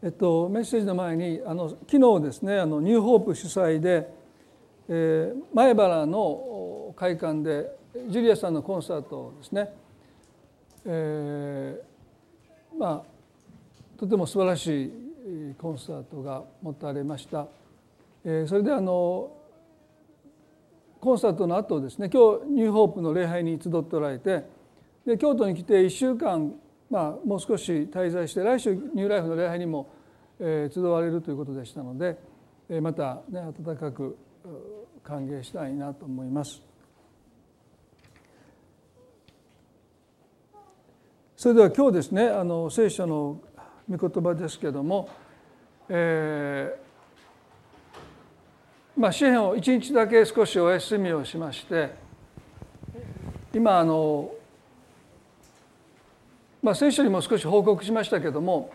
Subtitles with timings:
[0.00, 4.08] えっと、メッセージの前にあの昨日ですねあのニューホープ主催で、
[4.88, 7.76] えー、前原の会館で
[8.08, 9.74] ジュリアさんのコンサートですね、
[10.84, 14.92] えー、まあとても素晴らしい
[15.58, 17.48] コンサートが持たれました。
[18.24, 19.32] えー、それであの
[21.00, 24.44] コンサートの後ですね今日ニューホープの礼拝に集っておられて
[25.04, 26.54] で京都に来て1週間
[26.90, 29.90] まあ、もう少し滞在して来週ニューライフの礼拝にも、
[30.40, 32.18] えー、集われるということでしたので、
[32.68, 34.16] えー、また、ね、温かく
[35.02, 36.62] 歓迎したいなと思います。
[41.36, 43.40] それでは今日ですねあの聖書の
[43.88, 45.08] 御言葉ですけども、
[45.88, 51.90] えー、まあ詩篇を一日だけ少しお休みをしまして
[53.54, 54.32] 今あの
[56.62, 58.70] まあ、聖書にも少し報告しましたけども、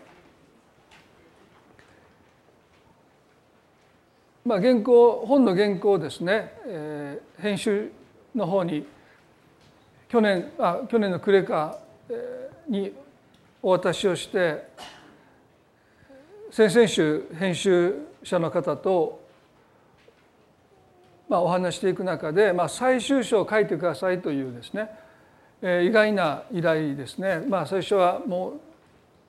[4.44, 7.90] まあ、原稿本の原稿をですね、えー、編集
[8.34, 8.86] の方に
[10.08, 11.78] 去年あ去年の暮れか
[12.68, 12.92] に
[13.62, 14.68] お渡しをして
[16.50, 19.20] 先々週編集者の方と、
[21.28, 24.88] まあ、お話していく中で、まあ、最終章を書いてくださいというですね、
[25.62, 28.60] 意外な依頼ですねまあ最初はもう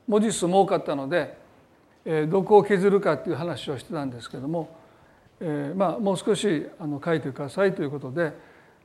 [0.07, 1.37] 文字数も多かったので、
[2.05, 4.69] えー、どこを削るかっていう話をしてたんですけども、
[5.39, 8.33] えー、まあもう少しあの書いてくださいということで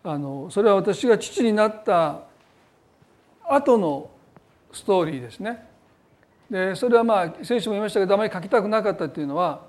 [0.02, 2.22] あのそれは私が父になった
[3.48, 4.10] 後の
[4.72, 5.66] ストーリーですね。
[6.50, 9.62] でそれはまあ先週も言いましたけどあまり書きたくなかったっていうのは、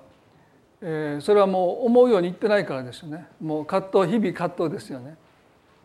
[0.82, 3.28] えー、それはもう思うようにいってないからですよね。
[3.42, 5.18] もう葛藤日々葛藤ですよね。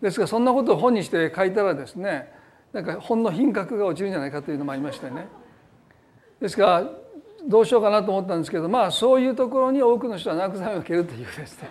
[0.01, 2.33] ですがそんなことを本にして書いたらですね
[2.73, 5.29] なんか本の品格が落ちるんじゃないかというのもありましてね。
[6.41, 6.85] ですから
[7.49, 11.71] どうしようかなと思ったんですけどまあそういうところに多くの人は慰めを受けるというですね。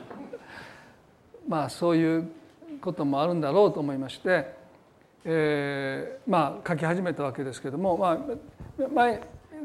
[1.47, 2.27] まあそういう
[2.81, 4.47] こともあるんだろうと思いまして、
[5.25, 9.21] えー、まあ書き始めたわけですけども、まあ、前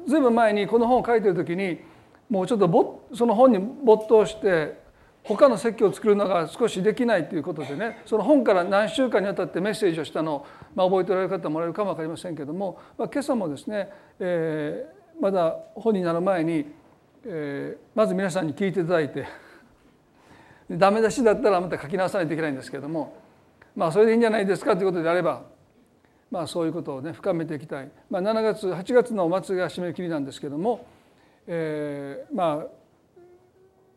[0.06, 1.80] ずいぶん前にこの本を書いてる時に
[2.28, 4.79] もうちょっとその本に没頭して
[5.22, 16.66] 他の説教を作るのが少しできないということでねその本から何週間にわたってメッセージをしたのを、まあ、覚えておられる方もらえるかも分かりませんけども、まあ、今朝もですね、えー、まだ本になる前に、
[17.24, 19.26] えー、まず皆さんに聞いていただいて
[20.70, 23.16] ダメ出しだったらまた書き直さないといけないんですけども
[23.76, 25.42] まあそれでいいんじゃないですかということであれば
[26.30, 30.86] まあそういうことをね深めていきたい、まあ、7月8月の末が締め切りなんですけども、
[31.46, 32.66] えー、まあ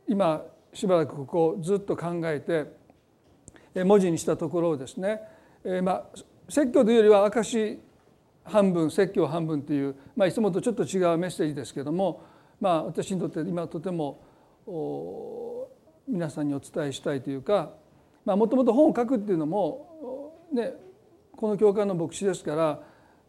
[0.08, 5.22] 今しばらくここをずっと考えて文字にしたところをですね、
[5.64, 6.06] えー、まあ
[6.50, 7.80] 説教というよりは証
[8.46, 12.24] 半分説教半分という、まあ、いつもとちょっと違うメッセージですけども、
[12.60, 14.20] まあ、私にとって今とても
[16.08, 17.72] 皆さんにお伝えしたいというか
[18.26, 20.74] もともと本を書くっていうのも、ね、
[21.36, 22.80] この教会の牧師ですから、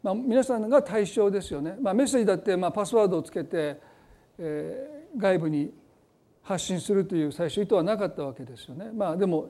[0.02, 1.76] まあ、皆さんが対象ですよね。
[1.80, 3.80] まあ、メッセージだってまあパスワードをつけて、
[4.38, 5.72] えー、外部に
[6.44, 8.90] 発信するという最初意図はなかったわけですよね。
[8.94, 9.48] まあでも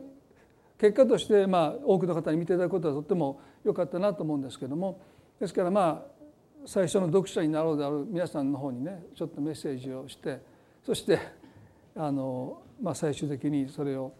[0.79, 5.01] 結果としてまあ多くの方に見ていただくことはとっても良かったなと思うんですけども。
[5.41, 6.15] ですからまあ
[6.67, 10.41] 最初の読者になろうである皆さんの方にねちょっとメッセージをして
[10.87, 11.19] そして
[11.97, 14.13] あの、まあ、最終的にそれを、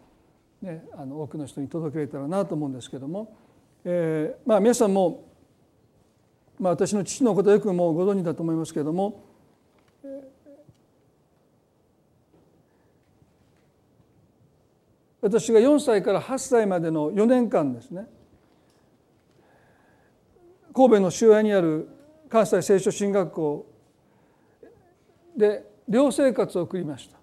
[0.61, 3.37] ね、あの多くの人に届けれたらなと思うんですけども、
[3.85, 5.25] えー、まあ皆さんも、
[6.59, 9.25] まあ、私の父のことよくもうご存知だと思いますけども。
[15.25, 18.07] 私が4歳から8歳までの4年間ですね
[20.75, 21.89] 神戸の周辺にある
[22.29, 23.67] 関西聖書進学校
[25.35, 27.17] で寮生活を送りました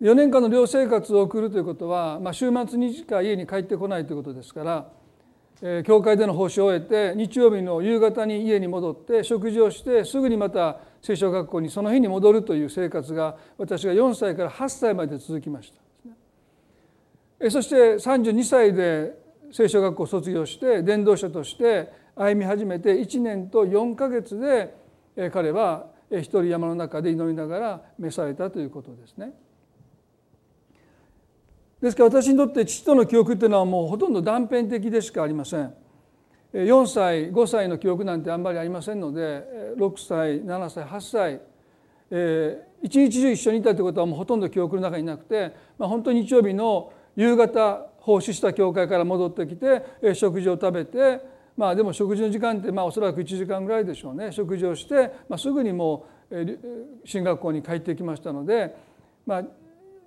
[0.00, 4.88] 4年間の寮生活を送るということは、まあ、週末にしか家に帰ってこないということですから、
[5.60, 15.85] えー、教会での奉仕を終えて日曜日の夕方に家に戻って食事をしてすぐにまた聖書学校にその日に戻るという生活が私が4歳から8歳まで続きました。
[17.50, 19.12] そして32歳で
[19.52, 24.74] 聖書学校を卒業して伝道者として歩み始めて1年と4か月で
[25.30, 29.32] 彼は一人山の中で祈りながら召されたということですね。
[31.82, 35.74] ですから私にとって父との記憶っていうのはもうほとんど断片的でしかありません。
[36.54, 39.44] 4歳5歳の記憶なんてあんまりありませんので
[39.76, 41.40] 6歳7歳8歳、
[42.10, 51.20] えー、一日中一緒にいたということはもうほとんど記憶の中になくて、まあ、本当に日曜日の夕方奉仕した教会から戻ってきて食事を食べて
[51.56, 56.58] まあでも食事の時間ってまあおそらく1時間ぐらいでしょうね食事をして、まあ、すぐにもう
[57.04, 58.76] 進学校に帰ってきましたので、
[59.24, 59.44] まあ、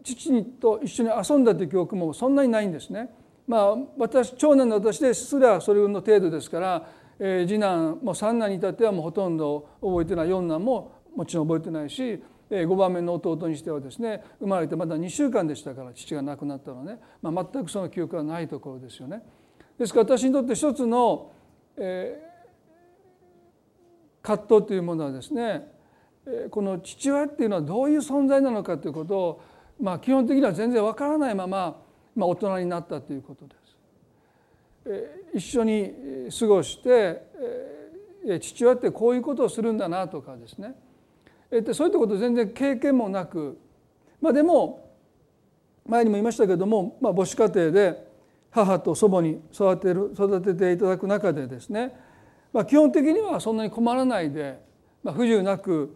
[0.03, 3.09] 父と一緒に遊んだという記憶もそんなにないんですね。
[3.47, 19.23] まあ、私長男の私ですらそれの程度ですから、えー、次男も三男に至ってはもうほとんど覚えてない四男ももちろん覚えてないし5番目の弟にしてはですね生まれてまだ2週間でしたから父が亡くなったのね、まあ、全くその記憶はないところですよね。
[19.77, 21.31] ですから私にとって一つの、
[21.77, 25.71] えー、葛藤というものはですね
[26.49, 29.41] この父親っていうのはどういう存在なのかということを、
[29.79, 31.81] まあ、基本的には全然わからないまま、
[32.15, 33.59] まあ、大人になったということです。
[35.35, 35.93] 一緒に
[36.37, 37.21] 過ごして
[38.41, 40.75] 父親ってこういうことをするんだなとかですね
[41.51, 43.57] えっとそういったこと全然経験もなく
[44.21, 44.89] まあでも
[45.89, 48.07] 前にも言いましたけども、まあ、母子家庭で
[48.51, 51.93] 母と祖母に育てる育てていただく中でですね、
[52.53, 54.59] まあ、基本的にはそんなに困らないで、
[55.03, 55.95] まあ、不自由なく、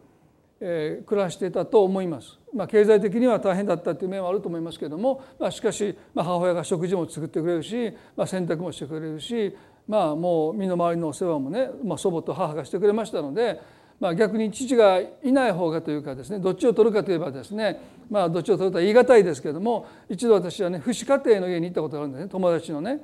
[0.59, 2.39] えー、暮らしていたと思います。
[2.53, 9.55] まあ、経済的には大変だったという面はあると思いますけども、まあ、しかし、まあ、母親が食事も作ってくれるし、まあ、洗濯もしてくれるし、
[9.87, 13.59] まあ、もう身の回りのお世話もね、まあ、祖母と母がしてくれましたので、
[13.99, 17.79] まあ、逆に父がいない方がというかですねどっちを取るかといえばですね
[18.09, 22.99] まあどっちを取るとは言い難いですけれども一度私はね父子家庭の家に行ったことがあるんですね友達のね。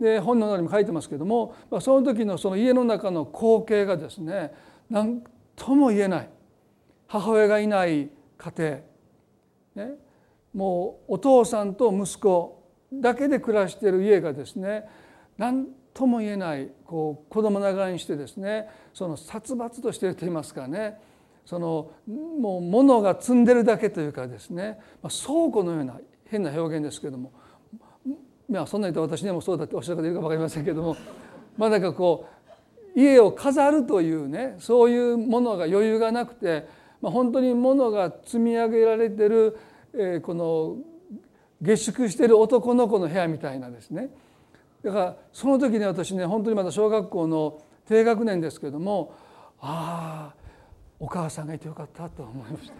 [0.00, 4.52] で本の中にも書いてますけども、まあ、その時のその家の中の光景がですね
[4.88, 5.22] 何
[5.56, 6.28] とも言えない。
[7.06, 8.08] 母親がいない
[8.38, 9.94] 家庭、ね、
[10.54, 14.88] もうお父さんと息子だけで暮らしている家がですね
[15.36, 15.66] 何
[16.00, 20.98] とも言えないこう子供ながらにしてですねその殺伐としてると言いますかね
[21.44, 27.32] そのもう物が積んでるだけというかですね、ま、倉庫のような変な表現ですけども
[28.48, 30.96] まあそんなに言うと私でもそうだっておっしゃる方いるか分かりませんけども
[31.58, 32.26] まあなんかこ
[32.96, 36.66] う家を飾るというねそういうものが余裕がなくて、
[37.02, 39.58] ま、本当に物が積み上げられてる、
[39.92, 40.78] え、この
[41.60, 44.08] 下宿してる男の子の部屋みたいなですね
[44.82, 49.14] だからその時に私ね本当にまだ小学校の低学年ですけれども
[49.60, 50.40] ああ
[50.98, 52.74] お母さんがいてよかったと思いました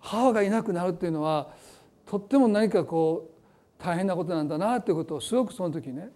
[0.00, 1.48] 母がいなくなるっていうのは
[2.04, 6.10] とっても何かこう大変なことなんだなということをすごくその時ね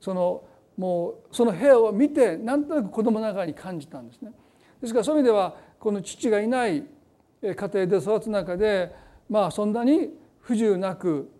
[0.00, 0.44] その
[0.76, 4.32] もうその部屋を見てなんとなく子供ながらに感じたんですね。
[4.80, 6.84] ですからそういう意味ではこの父がいない
[7.42, 8.94] 家庭で育つ中で
[9.28, 10.10] まあそんなに
[10.40, 11.30] 不自由なく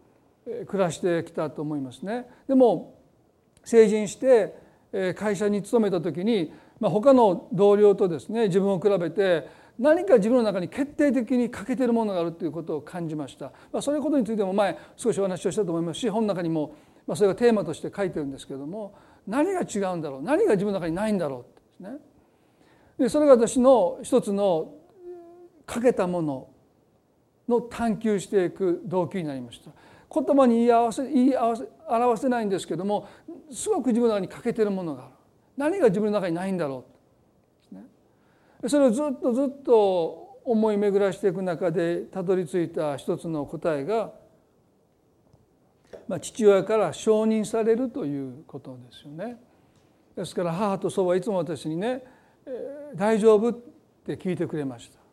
[0.67, 2.27] 暮らしてきたと思いますね。
[2.49, 2.99] でも
[3.65, 4.55] 成人して
[5.17, 9.49] 会社に勤めた時に、まあ、他の同僚とですね自分を比べて
[9.79, 13.47] 何か自分の中に決定的に欠けているものがあるということを感じました。
[13.73, 16.75] まあ、そういうことについても前少しお話をしたと思いますし本の中にも
[17.07, 18.95] まあそれがテーマとして書いてるんですけども
[19.27, 21.99] 何が違うんだろう何が自分の中にないんだろうですね。
[22.99, 24.75] でそれが私の一つの
[25.67, 26.49] 欠けたもの
[27.49, 29.71] の探求していく動機になりました。
[30.15, 33.09] 言葉に言い合わせ言い表せないんですけども
[33.51, 35.13] すごく自分の中に欠けてるものがある
[35.57, 36.85] 何が自分の中にないんだろ
[37.73, 37.85] う、ね、
[38.67, 44.13] それをずっとずっと思い巡らしていく中でたどり着いた一つの答えが、
[46.07, 49.41] まあ、父親から承認されるということですよね。
[50.15, 52.05] ですから母と祖母はいつも私にね
[52.95, 53.53] 「大丈夫?」っ
[54.05, 55.05] て聞いてくれました。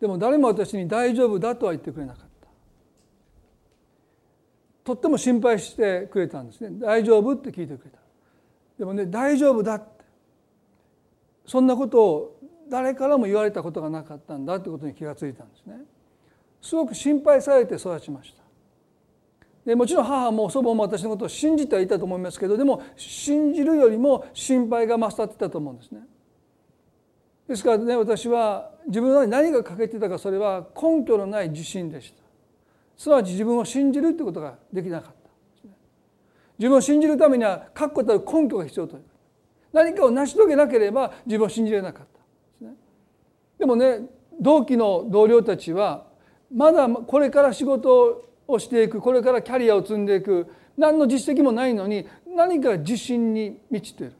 [0.00, 2.27] でも誰も私に「大丈夫だ」とは言ってくれなかった。
[4.88, 6.70] とっても心配してくれたんですね。
[6.80, 7.98] 大丈夫って聞いてくれた。
[8.78, 9.86] でもね大丈夫だって。
[11.44, 12.40] そんなことを
[12.70, 15.76] 誰からも言われたことがなかったんだってことに気がついたんですね。
[16.62, 18.42] すごく心配されて育ちました。
[19.66, 26.00] でもちろん母も祖母も私のことを信じてはいたと思いますけどでも信じるよりも心配が勝ってたと思うんですね。
[27.46, 32.27] ですからね私は自分の何が欠けてたかそれは根拠のない自信でした。
[32.98, 35.68] すなわち自分を信じるということができなかった。
[36.58, 39.02] 自分を信じるためには確固たる根拠が必要という。
[39.72, 42.06] 何かを成し遂げなければ自分を信じれなかっ
[42.60, 42.66] た。
[43.58, 44.00] でもね
[44.40, 46.06] 同期の同僚たちは
[46.52, 54.12] まだこれから仕事をしていくこれからキャリアを積んでいく何の実績もないのに何か自信に満ちている。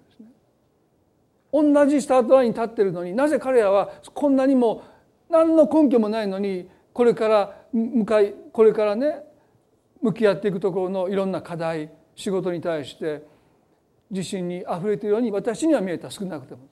[1.53, 4.85] 同じスタートラインに立っているのになぜ彼らはこんなにも
[5.31, 9.23] 何の根拠もないのにこれから向かいこれからね
[10.03, 13.23] 向き合っていくところのいろんな課題仕事に対して
[14.11, 16.63] 自信にあふれているように私には見えた少なくても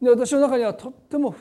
[0.00, 1.36] で私の中にはとっても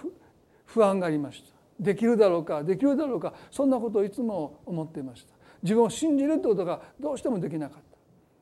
[0.65, 1.55] 不安がありました。
[1.79, 5.33] できるだろうかできるだろうかそんなことをいつも思っていました。
[5.63, 7.81] 自分を信じるってことがどうしてもできなかっ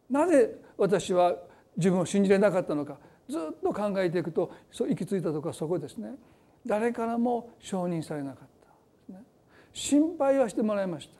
[0.09, 0.19] た。
[0.19, 1.35] なぜ私は
[1.77, 2.97] 自分を信じれなかったのか
[3.29, 6.15] ずっと考えていくと行き着いたところはそこですね。
[6.65, 8.52] 誰からも承認されなかった。
[9.73, 11.15] 心配はしてもらいました、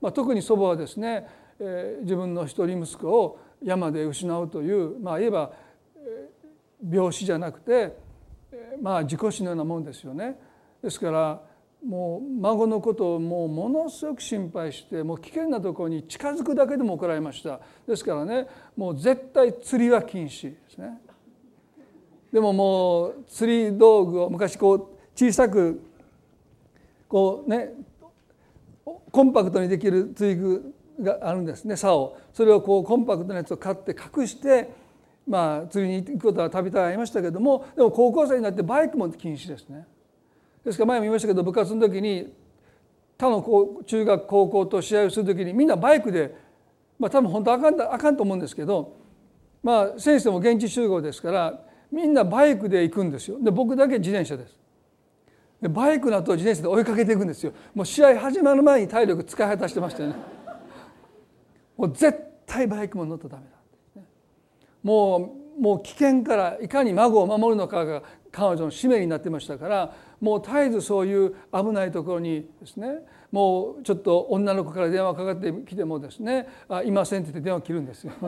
[0.00, 1.26] まあ、特に祖母はですね、
[1.58, 5.52] えー、自分の一人息子を山で失うというまあ言えば
[6.90, 7.96] 病死じゃなくて
[8.80, 10.38] まあ自己死のようなもんですよね。
[10.82, 11.42] ですから
[11.86, 17.60] もう孫のことをもうものすごく心配してもう危険なところに近づくだけでも怒られました。
[17.86, 18.46] ですからね
[18.76, 21.00] もう絶対釣りは禁止ですね。
[22.32, 25.80] でももう釣り道具を昔こう小さく
[27.12, 27.74] こうね
[29.10, 31.98] コンパクトにできる釣具があるんですね竿。
[31.98, 34.70] をそれをこうコンパクトなやつを買って隠して
[35.28, 39.86] まあ釣りに行くことはたびたびありましたけどもでも高校生になってバイクも禁止ですね。
[40.64, 42.32] ですから前も言いましたけど部活の時に
[43.18, 43.44] 他の
[43.84, 46.34] 中学高校と試合をする時にみんなバイクで
[46.98, 48.96] まあ多分本当あかんあかんと思うんですけど
[49.62, 53.36] まあ先生も現地集合ですからみんなバイクで行くんですよ。
[53.38, 54.61] で僕だけ自転車です。
[55.62, 57.52] でバイクの後自転車で追いかけていくんですよ。
[57.72, 60.16] もう試合始まる前に体力使い果たしてましたよね。
[61.76, 63.44] もう絶対バイクも乗ったらダメ
[63.96, 64.02] だ、
[64.82, 68.02] もうもう危険からいかに孫を守るのかが
[68.32, 73.00] 彼女の使命になってましたからもう絶えずそういう危ないところにですね
[73.30, 78.12] もうちょっと女の子から電話かかってきてもですね「あいません」って言って電話切るんですよ。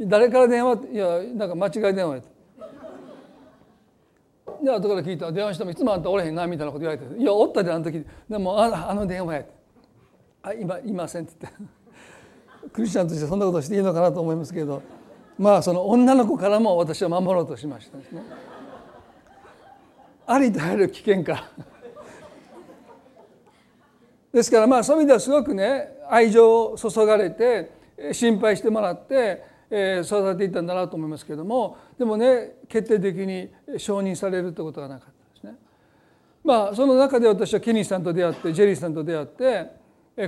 [0.00, 2.22] 誰から電話いやなんか間違い電話や
[4.62, 8.04] で後から聞いた電話してもいつもあんたおれへんなみたいなこと言われて「いやおったであの時。
[8.28, 9.44] でもああの電話や」
[10.42, 11.34] あ今いません」って。
[11.40, 11.58] 言って
[12.72, 14.82] クリスチャンとしてそんなことしていいのかなと思いますけど。
[15.38, 18.22] まあその女の子からも私は守ろうとしましたですね。
[20.26, 21.48] ありとあらゆる危険か。
[24.32, 27.70] ですからまあそういう意味ではすごくね愛情を注がれて
[28.12, 35.58] 心配してもらって育てていったんだなと思いますけれどもでもね決定的に承認されるってことがなかったですね。
[36.44, 39.78] まあその中で私はケニーさんと出会ってジェリーさんと出会って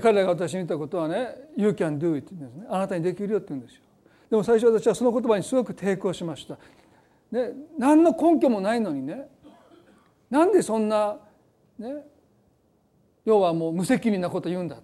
[0.01, 3.83] 彼らが私に言ったことはね「You can do it」って言うんですねあなたにできるよって言うんですよ。
[4.31, 6.59] でも最初私はその言葉にすごく抵抗しました。
[7.31, 9.29] ね、何の根拠もないのにね
[10.29, 11.17] なんでそんな、
[11.79, 12.05] ね、
[13.25, 14.81] 要はもう無責任なこと言うんだ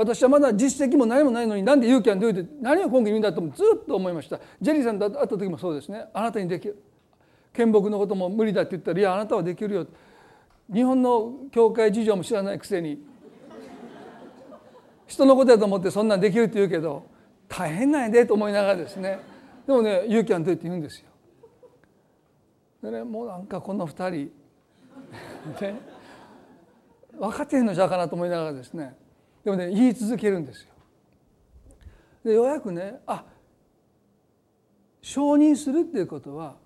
[0.00, 4.40] 私はまだ実績も何もないのになんで勇気はどう言って何を根拠に言うんだとずっと思いました。
[4.58, 6.06] ジェリーさんと会った時もそうですね。
[6.14, 6.82] あなたにできる
[7.52, 9.86] 見木のことも無理だって言ったらいやあなたはできるよ。
[10.72, 13.04] 日本の教会事情も知らないくせに
[15.06, 17.04] 人のことだと思ってそんなんできるって言うけど
[17.46, 19.18] 大変なんやでと思いながらですね。
[19.66, 21.10] でもね勇気はどうって言うんですよ。
[22.82, 24.10] でねもうなんかこの2人
[25.60, 25.78] ね
[27.18, 28.96] 分かってへんのじゃかなと思いながらですね。
[29.44, 30.68] でもね言い続けるんですよ。
[32.24, 33.24] でようやくねあ
[35.00, 36.56] 承認するっていうことは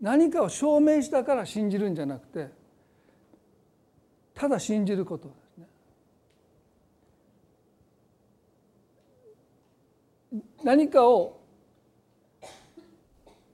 [0.00, 2.48] 何かを証明したから信じるんじゃなくて
[4.34, 5.66] ただ信じることですね。
[10.62, 11.40] 何かを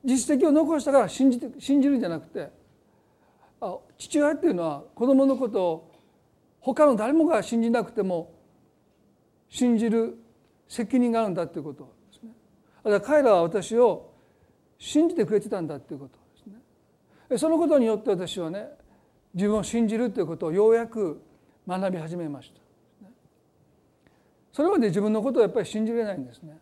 [0.04, 2.50] 実績を残したから信じて信じるんじゃなくて
[3.60, 5.91] あ父親っていうのは子供のことを
[6.62, 8.32] 他の誰もが信じなくても
[9.48, 10.16] 信じる
[10.68, 12.30] 責任があるんだっていうことですね。
[12.84, 14.10] だから彼らは私を
[14.78, 16.46] 信じてくれてたんだっていうことです
[17.30, 17.38] ね。
[17.38, 18.68] そのことによって私はね
[19.34, 21.20] 自分を信じるということをようやく
[21.66, 22.60] 学び始めました。
[24.52, 26.58] それまで自分のことをやっぱり信じれないんですね。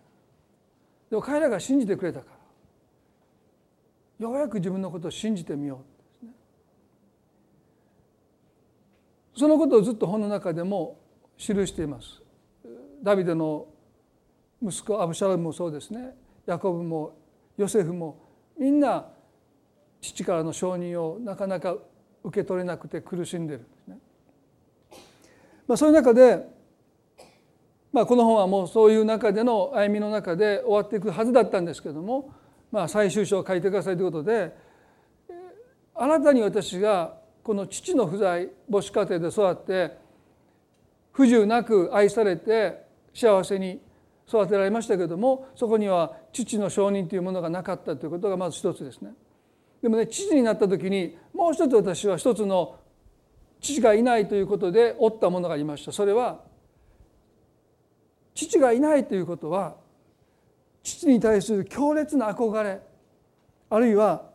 [1.11, 5.81] でも彼らが信じてくれたからようやく自分のことを信じてみよ
[6.23, 6.33] う、ね、
[9.41, 11.01] そのことをずっと本の中でも
[11.39, 12.21] 記しています
[13.03, 13.67] ダビデの
[14.63, 17.17] 息子アブシャロムもそうですねヤコブも
[17.57, 18.21] ヨセフも
[18.59, 19.07] みんな
[20.03, 21.75] 父からの承認をなかなか
[22.23, 23.99] 受け取れなくて苦しんでるんですね。
[25.67, 26.47] まあ、そういう中で、
[27.93, 32.35] まあ、この本はもうそういう中での歩みの中で終わっていくはずだったんですけども
[32.71, 34.55] まあ、最終章を書いてくださいということで
[35.95, 39.99] 新たに私がこの父の不在母子家庭で育って
[41.13, 43.81] 不自由なく愛されて幸せに
[44.29, 49.13] 育てられましたけれどもそこには父の承認というものがなかったということがまず一つですね。
[49.83, 52.77] でもね父になった時にもう一つ私は一つの
[53.61, 56.41] 父がいないということで負ったものがありましたそれは
[58.35, 59.77] 父がいないということは
[60.83, 62.81] 父に対する強烈な憧れ
[63.69, 64.30] あるいは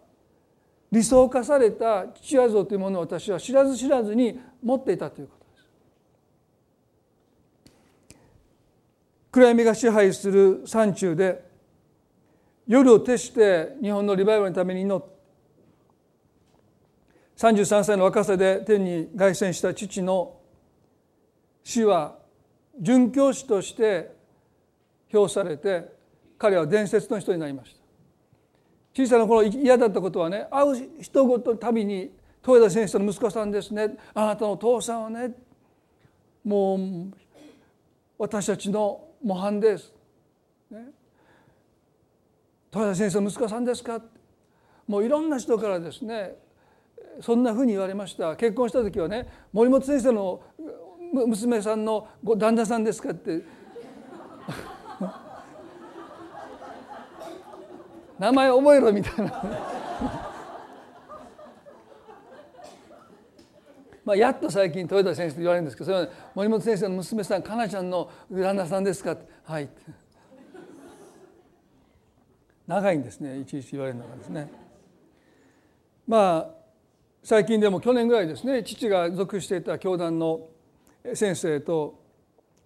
[0.91, 5.67] 理想化された父親像というものを私は知らず知らずに持っていたということです。
[9.31, 11.43] 暗闇が支配する山中で
[12.67, 15.15] 夜を徹して日本のリバイバルのために祈って
[17.37, 20.37] 33歳の若さで天に凱旋した父の
[21.63, 22.17] 死は
[22.81, 24.15] 殉教師として
[25.09, 25.93] 評されて
[26.37, 27.74] 彼は伝説の人になりました
[28.95, 32.11] 小さな頃嫌だったことはね会う人ごとたびに
[32.47, 33.97] 豊田先生の息子さんですね。
[34.13, 35.31] あなたのお父さんはね
[36.43, 36.79] もう
[38.17, 39.91] 私たちの模範です、
[40.71, 40.85] ね、
[42.71, 43.99] 豊田先生の息子さんですか？
[44.87, 46.35] もういろんな人からですね
[47.19, 48.35] そんなふうに言われました。
[48.35, 50.41] 結婚した時はね森本先生の
[51.11, 53.41] 娘さんの旦那さんですかって
[58.19, 59.41] 名前覚えろみたいな。
[64.05, 69.17] まあやっと最近豊田先生と言われるんですけどそれは森本先生の娘さんかなちゃんの旦那さんですか？
[69.43, 69.69] はい。
[72.67, 74.51] 長いんですねいちいち言われるのがですね。
[76.07, 76.47] まあ
[77.23, 80.49] 最近でも去年ぐらいですね父が属していた教団の
[81.15, 81.99] 先生と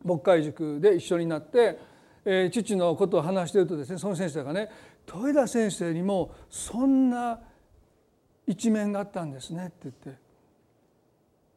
[0.03, 1.79] 牧会塾で一緒になって、
[2.25, 4.69] えー、父のことを話しているとですねその先生がね
[5.13, 7.39] 豊田先生にもそんな
[8.45, 10.21] 一面があったんですねって言って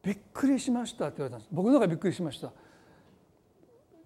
[0.03, 1.49] びっくりしましたって言われたんです。
[1.51, 2.51] 僕の方がびっくりしました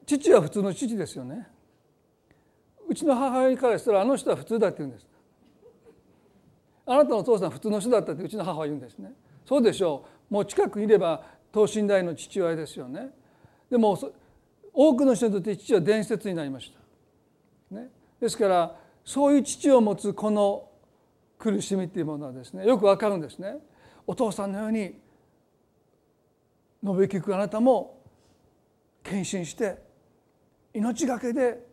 [0.06, 1.48] 父は普通の父ですよね
[2.88, 5.08] うちの母親からしたらあの人は普通だって言うんです
[6.86, 9.12] あなたのお父さん普通の人だったってうちの母は言うんですね
[9.46, 10.34] そうでしょう。
[10.34, 13.10] もう近くにいれば等身大の父親ですよね。
[13.70, 13.98] でも
[14.74, 16.72] 多くの人にとって父は伝説になりまし
[17.72, 17.90] た、ね、
[18.20, 18.76] ですから
[19.08, 20.68] そういう父を持つこの
[21.40, 23.56] 苦しみっていうものはですねよくわかるんですね
[24.06, 25.00] お父さんのように
[26.84, 28.04] 述べ聞くあなたも
[29.04, 29.78] 献身して
[30.74, 31.66] 命がけで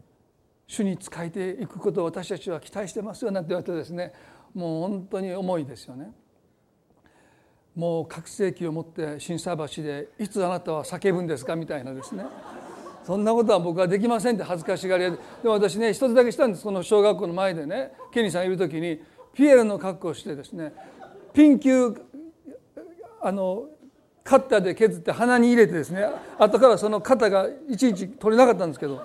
[0.68, 4.12] 主に仕えていくことを私たちは期待してますよなんて言われてですね
[4.54, 6.12] もう本当に重いですよね。
[7.74, 12.24] もう覚醒器を持って心斎橋でいつあなたは叫ぶんですかみたいなですね
[13.04, 19.00] そんなことは僕はできませんって恥ずかしがり屋ででも私ね一つだけしたんですこの小学校の前でねケニーさんいる時に
[19.34, 20.72] ピエールの格好をしてですね
[21.34, 21.94] ピン球
[23.20, 23.64] あの
[24.22, 26.06] カッターで削って鼻に入れてですね
[26.38, 29.02] 後からその肩がいちいち取れなかったんですけど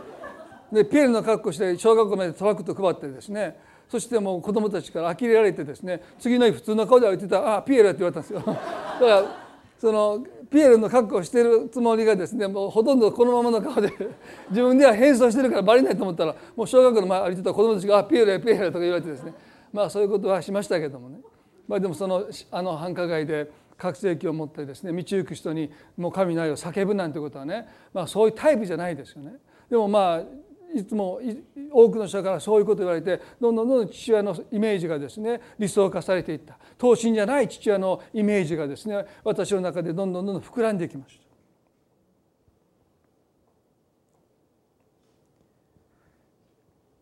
[0.71, 3.59] でピエールの格好して小学校までトラクト配ってですね
[3.89, 8.39] そしてもう子供たちから呆れられてですね次の日普通の顔で歩いてたら「あピエール」って言われたんですよ。
[8.39, 8.59] だか
[9.01, 9.48] ら
[9.79, 13.91] そのピエールの格好をしてるつもりがですねもうほとんどこのままの顔で
[14.51, 19.33] 自分では変装してるからバレないと思ったらもう小学校の前歩いてた子供たちが「ピエールやピエールや」とか言われてですね
[19.71, 21.21] まあそういうことはしましたけどもね、
[21.67, 29.35] まあ、でもそのあの繁華街で覚醒器を持ってですね道行く人にもう神の愛を叫ぶなんてことはね、まあ、そういうタイプじゃないですよね。
[29.69, 30.23] でもまあ
[30.75, 31.19] いつも
[31.71, 41.23] 多くの人からそういうことを言われてどんどんどんどん父親のイメージがですね理想化されていった等身じゃない父親のイメージがですね私の中でどんどんどんどん膨らんでいきました。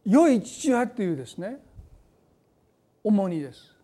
[0.05, 1.59] 良い父親っていうですね
[3.03, 3.75] 重荷です。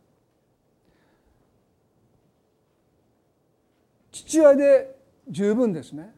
[4.12, 4.96] 父親で
[5.30, 6.14] 十分ですね。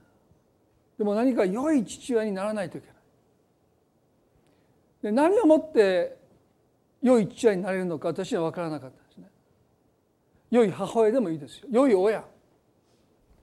[0.97, 2.94] でも何か良い父親にならないといけない。
[5.06, 6.18] で何をもって
[7.00, 9.28] 良い父親になれるのか私は分からなかったですね。
[10.50, 11.68] 良い母親でもいいですよ。
[11.70, 12.24] 良い親。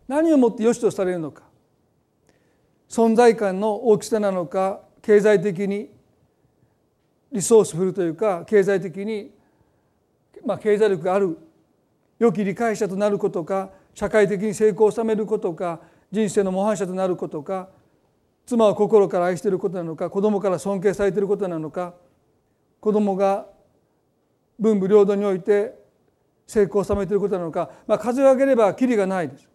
[0.09, 1.45] 何をもって良しとされるのか。
[2.89, 5.89] 存在感の大きさなのか経済的に
[7.31, 9.31] リソースフルというか経済的に、
[10.45, 11.39] まあ、経済力がある
[12.19, 17.69] 良き理解者となることか社会的に成功を収めることか人生の模範者となることか
[18.47, 21.95] 妻を心から愛していることなのか子供から尊敬されていることなのか
[22.81, 23.47] 子供が
[24.59, 25.75] 文武両道において
[26.47, 29.49] 成功を収めていることなのか、まあ、数を上げればきりがないです。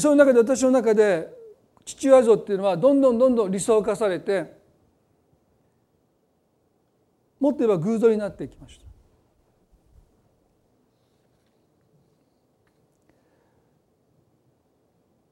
[0.00, 1.28] その中で私の中で
[1.84, 4.58] 父親像っていうのはどんどんどんどん理想化されて
[7.40, 8.87] もっと言えば偶像になっていきました。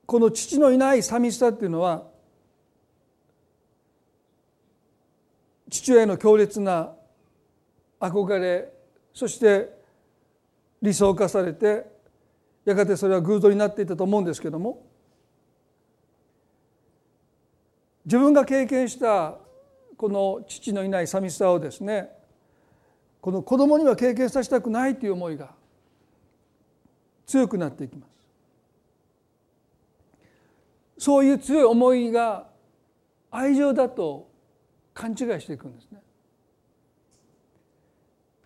[0.06, 2.04] この父のいない寂しさっていうのは
[5.68, 6.92] 父親への強烈な
[8.00, 8.72] 憧れ
[9.12, 9.74] そして
[10.80, 11.86] 理想化されて
[12.64, 14.84] やがてそれは偶像になっていたと思うんですけども
[18.04, 19.38] 自分が経験した
[19.96, 22.10] この父のいない寂しさをですね
[23.20, 25.50] この子供には経験させたくないという思いが
[27.26, 28.15] 強くなっていきます。
[30.98, 32.46] そういう強い思いが
[33.30, 34.30] 愛情だと
[34.94, 36.00] 勘違いしていくんですね。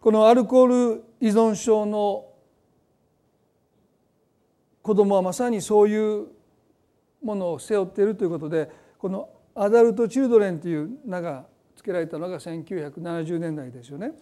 [0.00, 2.26] このアルコール依存症の
[4.82, 6.26] 子供はまさにそういう
[7.22, 14.12] ものを背負っているということでこのアダルト・チルドレンという名が付けられたのが1970年代ですよね。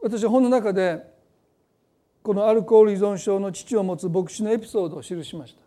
[0.00, 1.07] 私は本の中で
[2.28, 5.62] このアルコール依存症の父を持つ牧師のエピソードを記しました。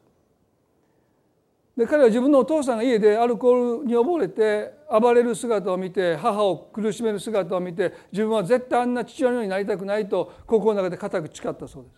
[1.75, 11.95] で彼は自分のお父さんが家でアルコールに溺れて暴れる姿を見て母を苦しめる姿を見て自分は絶対あんな父親のようになりたくないと心の中で固く誓ったそうです。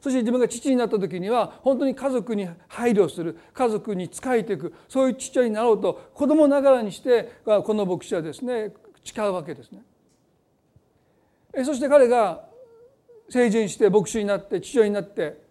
[0.00, 8.72] そして自分が父になった時には本当に家族に配慮する家族に仕えていくそういう父親になろうと子供ながらにしてこの牧師はですね
[9.04, 9.82] 誓うわけですね。
[11.62, 12.55] そして彼が
[13.28, 15.44] 成人して牧師になって父親になって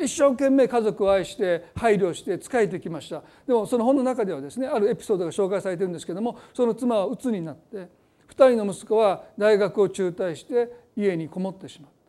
[0.00, 3.22] 一生懸命家族を愛して配慮して仕えてきました。
[3.46, 7.88] でもその本の中ではですねあるエピソードが紹介されてるんですけどもその妻は鬱になって
[8.30, 12.02] 2人の息子は大学を中退して家にこもってしまった。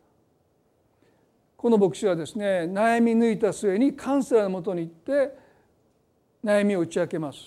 [1.56, 5.34] この牧師はですね悩み抜いた末にカウンセラーのもとに行って
[6.44, 7.38] 悩みを打ち明けます。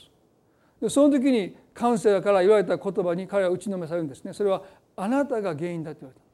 [0.81, 4.33] でその時にカウンセラーから言われた言葉に彼は打ちのめされるんですね。
[4.33, 4.63] それは
[4.95, 6.26] あなたが原因だと言われた。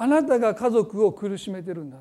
[0.00, 1.98] あなたが家族を苦しめてるんだ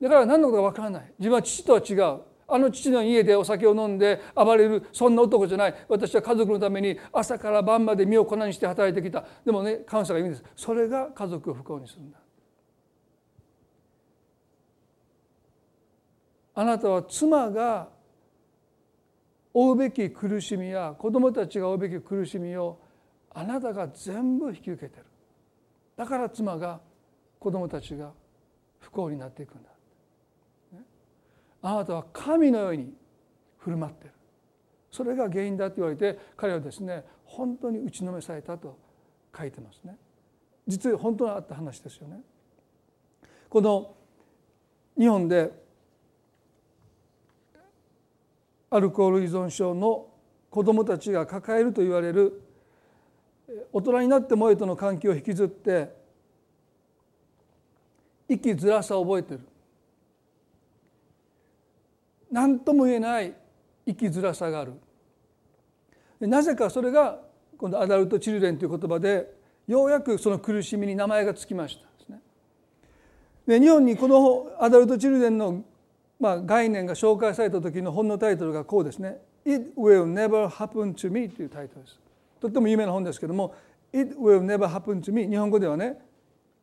[0.00, 1.12] だから何のことか分からない。
[1.18, 2.20] 自分は父とは違う。
[2.52, 5.74] あの父の家でお酒を飲んで暴れるそんな男じゃない。
[5.88, 9.24] 私は家族のために朝から晩まで身を粉にして働いてきた。
[9.44, 10.44] でもね感謝が言うんです。
[10.56, 12.18] それが家族を不幸にするんだ。
[16.54, 17.88] あなたは妻が
[19.52, 22.78] 負うべき苦しみや子供たちが負うべき苦しみを
[23.32, 25.09] あなたが全部引き受けてる。
[26.00, 26.80] だから妻が
[27.38, 28.10] 子供たちが
[28.78, 29.68] 不幸になっていくんだ、
[31.60, 32.94] あなたは神のように
[33.58, 34.12] 振る舞ってる。
[34.90, 38.78] それが原因だと言われて彼はですね本当に打ちのめされたと
[39.36, 39.94] 書いてますね。
[40.66, 42.22] 実は本当にあった話ですよね。
[43.50, 43.94] この
[44.96, 45.52] 日本で
[48.70, 50.08] アルコール依存症の
[50.48, 52.40] 子どもたちが抱えると言われる
[53.72, 55.90] 大人になってもえとの関係を引きずって
[58.28, 59.40] 生きづらさを覚えてる。
[62.30, 63.34] 何とも言えない
[63.86, 64.74] 生きづらさがある。
[66.20, 67.18] なぜかそれが
[67.56, 69.34] 今度アダルト・チルレンという言葉で
[69.66, 71.86] ようやくその苦しみに名前がつきました。
[72.06, 72.22] でね、
[73.46, 75.64] で日本にこのアダルト・チルレンの
[76.20, 81.98] まあ、概念が紹介された時の本のタイトルがこうですね「It will never happen to me」というタイトルです。
[82.40, 83.54] とっても有名な本ですけども
[83.92, 86.00] 「It will never happen to me」日本語ではね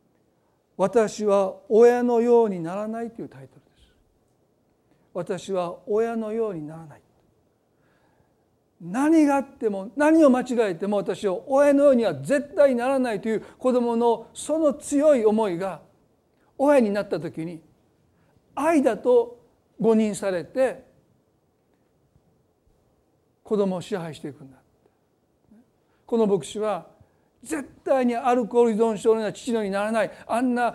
[0.76, 3.92] 「私は親のようにならない」というタイトルです。
[5.14, 7.02] 私は親のようにならない。
[8.80, 15.80] 何があっても何を間違えても私は親のようには絶対ならないという子どものその強い思いが
[16.56, 17.60] 親になった時に
[18.54, 19.40] 愛だと
[19.80, 20.84] 誤認されて
[23.42, 24.57] 子供を支配していくんだ
[26.08, 26.86] この牧師は
[27.42, 30.10] 絶対にアルコール依存症のような父のにならない。
[30.26, 30.74] あんな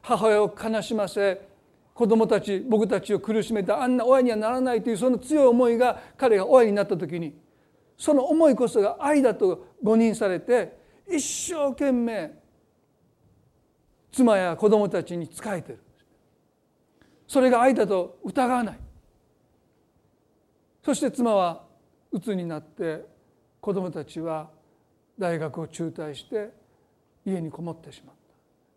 [0.00, 1.46] 母親を悲しませ
[1.92, 7.38] 子供たち僕たちを苦しめたあんな親にはならないというその強い思いが彼が親になった時に
[7.98, 10.74] その思いこそが愛だと誤認されて
[11.06, 12.32] 一生懸命
[14.10, 15.80] 妻や子供たちに仕えてる。
[17.28, 18.78] それが愛だと疑わない。
[20.82, 21.62] そして妻は
[22.10, 23.12] 鬱になって
[23.64, 24.50] 子供たちは
[25.18, 26.50] 大学を中退して
[27.24, 28.34] 家にこもってしまった。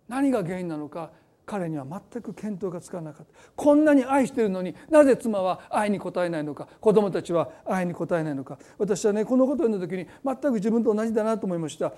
[0.08, 1.12] 何が原因なのか
[1.46, 3.34] 彼には全く見当がつかなかった。
[3.54, 8.58] こんなに愛してるのになぜ妻は愛に応えないのか子供たちは愛に応えないのか。
[8.78, 11.92] 私はねこのことを読んだ時に全く自分と同じだなと思いました。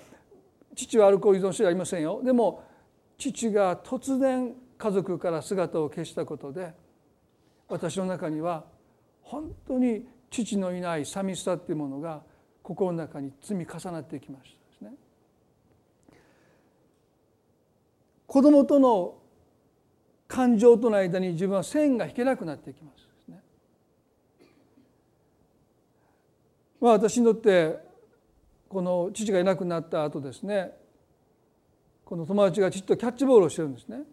[0.75, 2.21] 父はアルコール依存症じゃありませんよ。
[2.23, 2.63] でも
[3.19, 6.73] 父が突然家族から姿を消したことで
[7.67, 8.63] 私の中には
[9.21, 12.27] 本当に父のいない寂しさっていうものが
[12.69, 14.97] 心の中に積み重なっていきましたですね。
[18.27, 19.15] 子供との
[20.27, 23.41] 感情との間に自分は線が引けなくなっていきますすね。
[26.79, 27.79] まあ私にとって
[28.67, 30.71] この父がいなくなった後ですね
[32.05, 34.03] この友達がちっとキャッチボールをしてるんですね。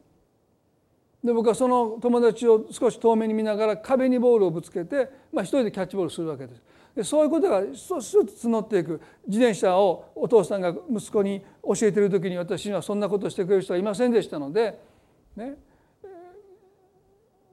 [1.23, 6.63] で僕はその友達を少し遠目に見ながら壁にボールをぶつけて、まあ、一人でキャッチボールするわけです。
[7.05, 9.01] そういうことが一つ一つ募っていく。
[9.27, 14.81] 自転車をお父さんが息子に教えてる時に私にはそんなことしてくれる人はいませんでしたので、
[15.37, 15.57] ね、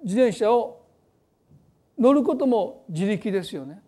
[0.03, 0.81] 自転車を
[1.99, 3.81] 乗ることも自力ですよね。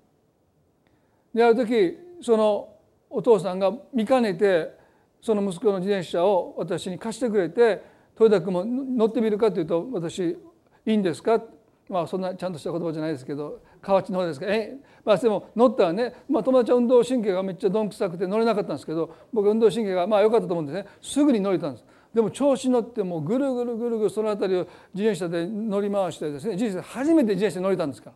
[1.33, 2.69] である時その
[3.09, 4.73] お父さんが見かねて
[5.21, 7.81] その息子の自転車を私に貸してくれて
[8.19, 10.37] 豊田君も乗ってみるかというと私
[10.85, 11.41] いいんですか？
[11.89, 20.87] まあそんなちゃんとした言葉じゃないですけど河内の方ですかえまあでも乗ったらね、まあ、友達は運動神経がめっちゃどんくさくて乗れなかったんですけど僕運動神経がまあ良かったと思うんですね。
[21.01, 21.85] すぐに乗れたんです。
[22.13, 28.11] でも調子乗ってもうぐるぐるぐるぐるその辺りを自転車で乗り回してですね人生初めて自転車に乗れたんですか。
[28.11, 28.15] ら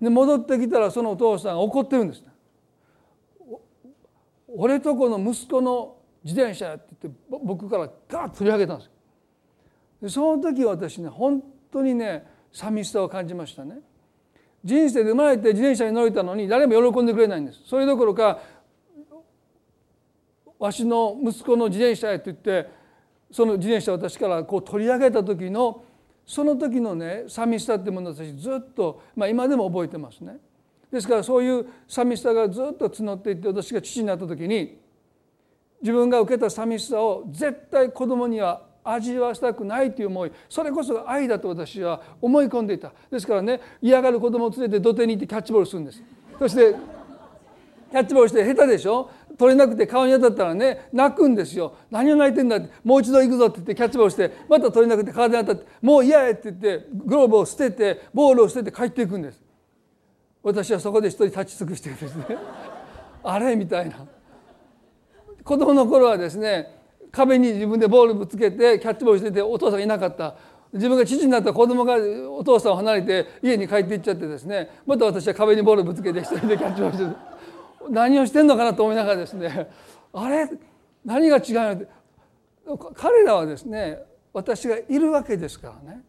[0.00, 2.22] で戻ってきたらそのお父さんが怒ってるんです
[4.48, 8.90] 俺とこの息子の自転車って言って僕からガッと取り上げたんです
[10.02, 12.26] でその時私ね本当にね
[12.58, 13.78] 寂しさを感じましたね
[14.64, 18.40] 人生で生まれて自転車に乗れたのに誰も喜んでくれないんですそれどころか
[20.58, 22.68] わしの息子の自転車やって言って
[23.30, 25.84] その自転車を私からこう取り上げた時の
[26.26, 30.38] その時のね寂しさっていうものを私ずっと、まあ、今でも覚えてますね。
[30.90, 34.78] ですからそういう寂しさがずっと募っていって私が父になった時に
[35.80, 40.32] 自分が受けた寂しさを絶対子供には味わわせたくないという思い。
[40.48, 42.92] それこそが愛だと私は思い込んでいた。
[43.10, 46.02] ですからね嫌がる子供を連れて土手に行ってキャッチボールするんです。
[46.38, 46.74] そして
[47.90, 49.10] キャッチボールして下手でしょ？
[49.38, 51.74] 取れなくて顔に当たったらね泣くんですよ。
[51.90, 52.70] 何を泣いてんだって。
[52.84, 59.40] もう一度行くぞって言ってキャッチボールしてまた取れなくて体に当たってもう嫌やって言ってグローブを捨ててボールを捨てて帰っていくんです。
[60.42, 62.24] 私はそこで一人立ち尽くしてですね。
[63.22, 64.06] あれみたいな。
[65.44, 66.77] 子供の頃はですね
[67.10, 70.34] 壁に自分でボールぶつけてキャッチボールしててお父さんがいなかった。
[70.72, 71.96] 自分が父になった子供が
[72.30, 74.68] お父さんを離れて家に帰っていっちゃってですね。
[74.86, 77.16] また私は壁にボールぶつけて一人でキャッチボールして
[77.88, 79.70] 何をしてんのかなと思いながらですね。
[80.12, 80.46] あれ？
[81.06, 81.72] 何が違うの？
[81.72, 81.88] って
[82.94, 83.98] 彼らはですね
[84.34, 86.02] 私がいるわけですからね。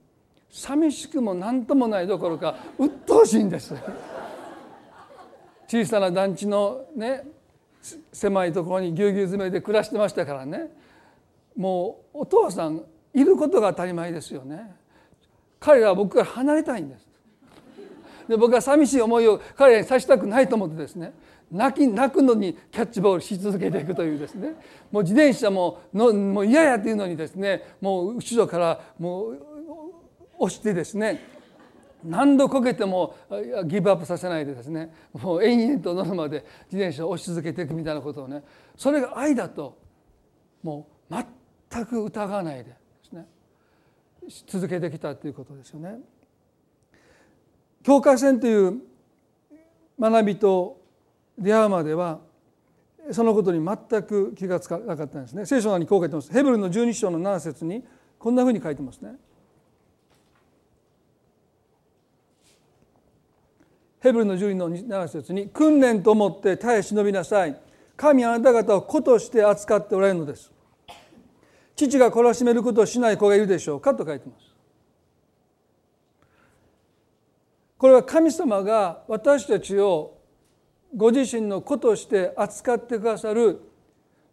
[0.52, 3.74] 寂しくも何ともないどころか鬱陶しいんです。
[5.70, 7.24] 小さな団地のね
[8.12, 10.78] 狭いところにぎゅうぎゅう詰めで暮らしてましたからね。
[11.56, 12.84] もうお父さん
[13.14, 14.76] いることが当たり前ですよね。
[15.60, 17.08] 彼らは僕から離れたいんです。
[18.28, 21.14] で僕は寂しい思いを彼らにさせたくないと思ってですね。
[21.52, 24.54] 泣き泣くのにキャッチボールし続けていくというですね。
[24.92, 27.76] もう自転車ものもう嫌やっていうのにですね。
[27.82, 29.38] もう後ろからもう
[30.38, 31.20] 押してですね。
[32.04, 33.16] 何度こけても
[33.66, 34.94] ギブアップさせないでですね。
[35.12, 38.44] もう延々と乗るまで自転車を押し続けていくみたいなことをね。
[38.78, 39.78] それが愛だと
[40.62, 41.14] もう
[41.72, 43.28] 全く疑わないでですね
[44.48, 46.00] 続けてきたということですよね。
[47.84, 48.82] 境界線という
[50.00, 50.82] 学びと
[51.38, 52.20] 出会うまでは
[53.12, 55.46] そのことに全く気がつかなかったんですね。
[55.46, 56.32] 聖書にこう書いてます。
[56.32, 57.84] ヘブルの12章の7節に
[58.20, 59.16] こんなふうに書いてますね。
[64.02, 67.60] ヘブルの12の7節に訓練と思って耐え忍びなさい
[67.98, 70.52] 神あなた方を子として扱っておられるのです
[71.88, 74.46] 父が懲らしめることをしない子がいるでしょうかと書いてます。
[77.78, 80.18] これは神様が私たちを
[80.94, 83.62] ご自身の子として扱ってくださる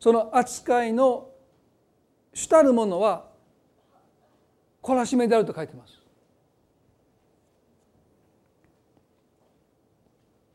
[0.01, 1.29] その扱いの
[2.35, 3.27] 主たるものは
[4.83, 5.95] 懲らしめであると書いてます。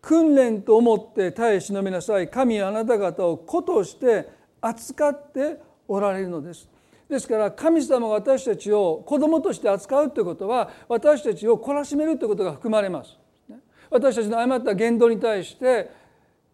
[0.02, 2.30] 訓練と思って耐え忍びなさい。
[2.30, 4.28] 神はあなた方を子として
[4.60, 6.71] 扱っておられるのです。
[7.12, 13.18] ですから神様が私たちを子供として扱うということは私たちを懲らしめるということが含まれます。
[13.90, 15.92] 私たちの誤った言動に対して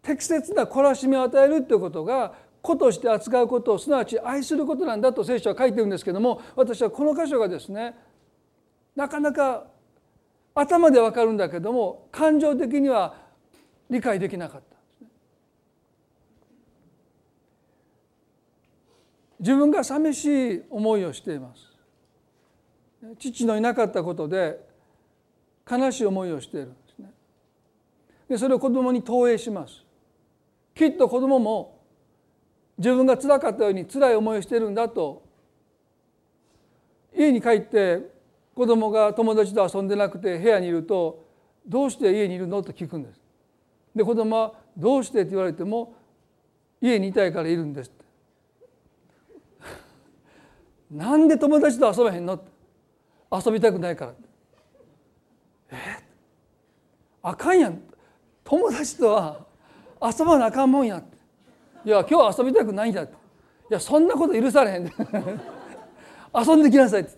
[0.02, 7.94] 適切な懲らしめを与えるということが子として扱うことをすなわち愛することなんだと聖書は書いてるんですけども私はこの箇所がですね
[8.96, 9.68] なかなか
[10.56, 13.14] 頭でわかるんだけども感情的には
[13.88, 14.77] 理解できなかった。
[19.40, 21.68] 自分が寂しい思いをしています。
[23.18, 24.60] 父のいなかったことで
[25.70, 27.12] 悲しい思いをしているんですね。
[28.28, 29.84] でそれを子供に投影します。
[30.74, 31.78] きっと子供も
[32.76, 35.22] 自分がつらかったように辛い思いをしているんだと
[37.16, 38.00] 家に帰って
[38.54, 41.24] 子供が友達と遊んでなくて部屋にいると
[41.66, 43.20] 「どうして家にいるの?」と聞くんです。
[43.94, 45.94] で子供は「どうして?」って言われても
[46.80, 47.90] 「家にいたいからいるんです」
[50.90, 52.38] 「なんで友達と遊べへんの?」
[53.44, 54.14] 「遊びたくないから」
[55.70, 55.76] 「え？
[57.22, 57.82] あかんやん。
[58.44, 59.44] 友達とは
[60.02, 61.02] 遊ばなあかんもんや。
[61.84, 63.02] いや今日遊びたくないんだ。
[63.02, 63.08] い
[63.68, 64.84] やそんなこと許されへん。
[66.34, 67.02] 遊んできなさい。
[67.02, 67.10] って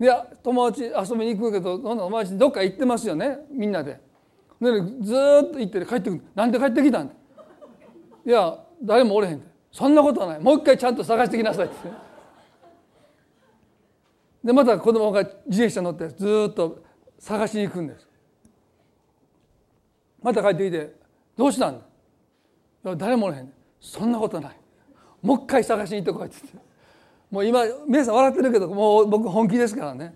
[0.00, 3.40] いや友達遊びに行くけど友達どっか行ってますよね。
[3.50, 4.00] みんなで。
[4.60, 6.22] でずっと行って帰ってくる。
[6.34, 7.10] なんで帰ってきたん？
[8.24, 9.42] いや誰もおれへん。
[9.70, 10.40] そんなことはない。
[10.40, 11.66] もう一回ちゃんと探してきなさい。
[11.66, 11.74] って
[14.44, 16.84] でまた子供が自転車乗ってずっと
[17.18, 18.06] 探しに行くんです。
[20.22, 20.94] また帰ってきて
[21.36, 21.82] 「どうしたん
[22.84, 24.56] だ?」誰もおれへんそんなことない。
[25.22, 26.58] もう一回探しに行ってこいって言って。
[27.30, 30.14] もう今皆さん笑ってるけどもう僕本気ですからね。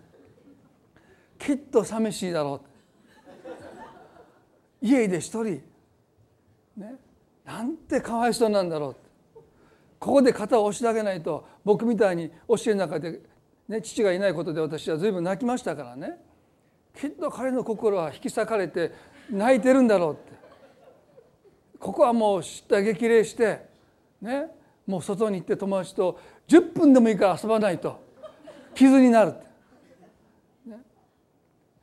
[1.38, 2.61] きっと寂しいだろ
[4.83, 5.62] う家で一人。
[6.77, 6.95] ね？
[7.45, 8.97] なんてかわいそうなんだろう
[9.99, 13.21] ここで肩を押してあげないと僕みたいに教えの中で、
[13.68, 16.16] ね、父がいないことで私は随分泣きましたからね。
[16.98, 18.92] きっと彼の心は引き裂かれて
[19.31, 20.38] 泣いてるんだろうって。
[21.78, 23.68] ここはもう知った激励して
[24.20, 24.46] ね
[24.87, 28.00] もう外に行って友達と10分でもいいから遊ばないと。
[28.74, 29.35] 傷になる、
[30.66, 30.78] ね、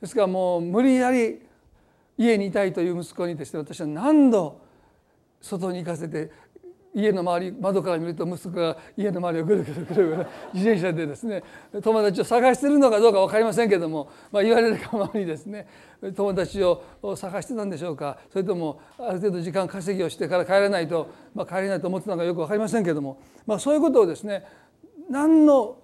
[0.00, 1.42] ですからもう無理やり
[2.16, 4.60] 家にいたいという息子にですね私は何度
[5.42, 6.30] 外に行かせて
[6.96, 11.42] 家の周り窓から見ると息子が家の周りをぐるぐるぐるぐる自転車でですね
[11.82, 15.68] 友達を探してるのかどうか分かりませんけども、まあ、言われるがままにですね
[16.16, 16.82] 友達を
[17.14, 24.46] 探してたんでしょうかそれともある程度時間稼ぎをしてから帰らないと、まあ、帰れないと思ってたのかよく分かりませんけども、まあ、そういうことをですね
[25.10, 25.76] 何の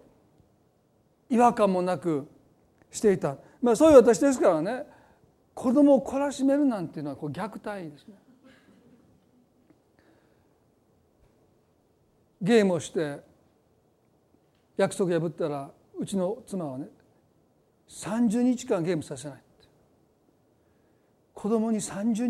[1.28, 2.26] 違和感もなく
[2.90, 4.84] していた、まあ、そういう私ですからね
[5.54, 8.14] 子供を懲らしめるなんていうのはこう虐待ですね。
[12.42, 13.20] ゲームをして
[14.76, 16.88] 約束破ったらうちの妻はね
[17.88, 19.42] 30日間ゲームさせない
[21.34, 22.26] 子供に30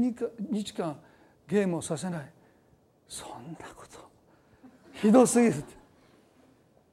[0.51, 0.97] 日間
[1.49, 2.31] ゲームをさせない。
[3.07, 3.29] そん
[3.61, 3.99] なこと。
[4.95, 5.55] ひどすぎる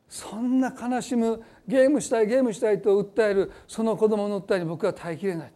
[0.10, 5.54] そんな悲しむゲームしたいゲームしたいと訴えるその子供の訴えに僕は耐えきれない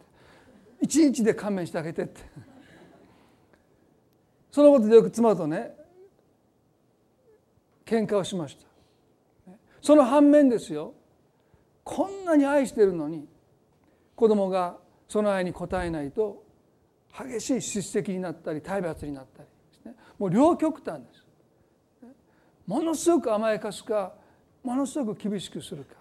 [0.79, 2.21] 一日で勘弁してあげてって。
[4.51, 5.75] そのことでよく妻とね
[7.93, 8.65] 喧嘩をしました。
[9.81, 10.93] その反面ですよ。
[11.83, 13.27] こんなに愛してるのに
[14.15, 14.77] 子供が
[15.07, 16.43] その愛に応えないと
[17.15, 19.95] 激しい叱責になったり体罰になったりですね。
[20.17, 21.23] もう両極端です。
[22.65, 24.13] ものすごく甘やかすか
[24.63, 25.95] ものすごく厳しくするか。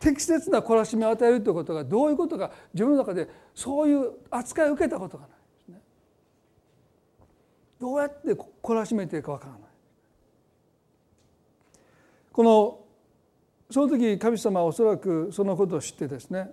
[0.00, 5.80] 適切な懲らしみを与えるということがどういうことか自分の中でそういう扱いを受けたことがないですね。
[7.80, 9.60] どうやって懲らしめていいかわからない。
[12.36, 12.80] この
[13.70, 16.50] その時神様はおそらくそのことを知ってですね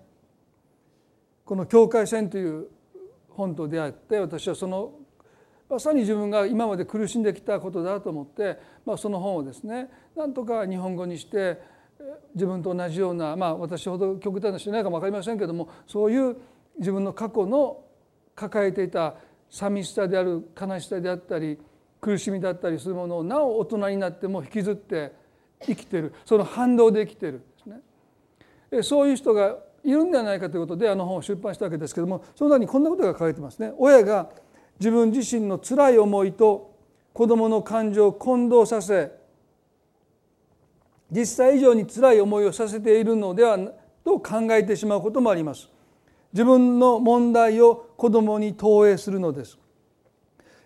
[1.44, 2.70] この「境界線」という
[3.28, 4.94] 本と出会って私はその
[5.70, 11.60] まさに自分が今まで苦しんできたことだと思って、まあ、その本をですねなんとか日本語にして
[12.34, 16.38] 自分と同じようなまあ私ほど極端な人いないかも分かりませんけどもそういう
[16.80, 17.84] 自分の過去の
[18.36, 19.16] 抱えていた
[19.50, 21.60] 寂しさである悲しさであったり
[22.00, 25.23] 苦しみだったりするものをなお大人になっても引きずって
[25.66, 27.66] 生きてるその反動で生きてるです
[28.76, 33.74] ねそういう人がいるんではないかということであの本を出版したわけですけどもその中にこんなことが書かれてますね。
[33.78, 34.30] 親が
[34.80, 36.74] 自分自身の辛い思いと
[37.14, 39.12] 子どもの感情を混同させ
[41.12, 43.58] 実際以上に辛い思いをさせているのでは
[44.04, 45.70] と考えてしまうこともあります。
[46.32, 49.60] 自分の問題を子どもに投影するのです。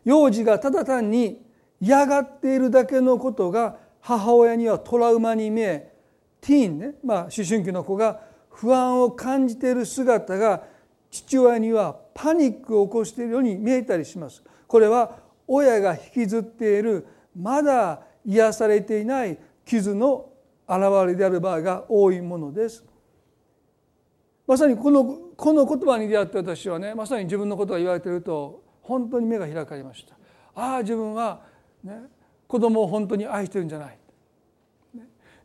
[0.06, 1.46] 幼児がただ単に
[1.82, 5.92] 嫌がっているだけのことが母親にはトラウマに見え
[6.40, 10.64] ティーンね、まあ、思春期の子が不安を感じている姿が
[11.12, 14.42] 父親にはパニックを起こしているように見えたりします。
[14.66, 20.30] これは親が引きずっているまだ癒されていない傷の
[20.70, 22.86] 現れである場合が多いものです。
[24.48, 25.04] まさにこの
[25.36, 30.16] この言葉に出会って私はねまさに自分のことが言われていると本当に目が開かれました。
[30.56, 31.42] ああ自分は
[31.84, 32.04] ね
[32.48, 33.97] 子供を本当に愛してるんじゃない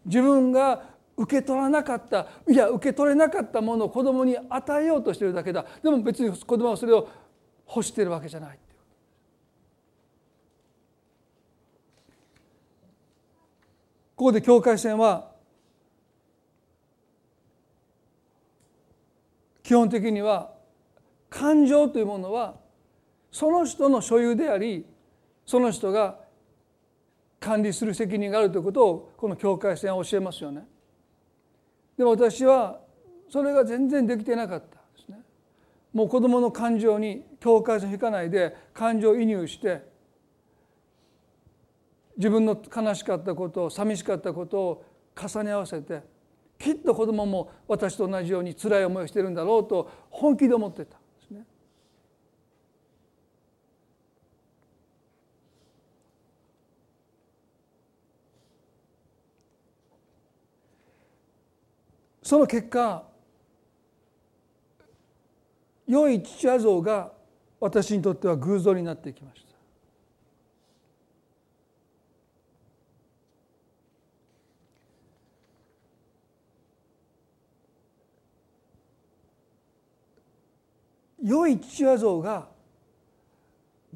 [0.04, 5.64] 自分が受け取らなかったいや受け取れなかったものを子供に与えようとしてるだけだ。
[5.82, 7.08] でも別に子供はそれを
[7.68, 8.58] 欲してるわけじゃない
[14.16, 15.32] ここで境界線は
[19.62, 20.52] 基本的には
[21.30, 22.56] 感情というものは
[23.30, 24.84] その人の所有であり
[25.46, 26.18] その人が
[27.42, 30.64] 管理する責任があるということをこの境界線は教えますよね。
[31.98, 32.80] でも私は
[33.28, 35.20] それが全然できてなかったですね。
[35.92, 39.82] もう子どもの感情に境界線を引かないで感情移入して
[42.16, 44.84] 自分の悲しかったこと寂しかったことを
[45.16, 46.02] 重ね合わせて
[46.58, 51.44] きっと子どもも私と同じように辛い思いをしてるんだろうと本気で思ってたんですね。
[62.32, 63.02] その結果
[65.86, 67.12] 良い父親像が
[67.60, 69.52] 私にとっては偶像になっていきました。
[81.22, 82.48] 良い父親像が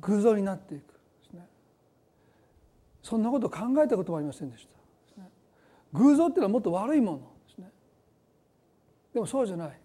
[0.00, 0.98] 偶像になっていくで
[1.30, 1.46] すね。
[3.02, 4.68] そんなこと考えたこともありませんでし
[5.16, 5.22] た、
[5.94, 7.35] 偶像っていうのはもっと悪いもの。
[9.16, 9.80] でもそうじゃない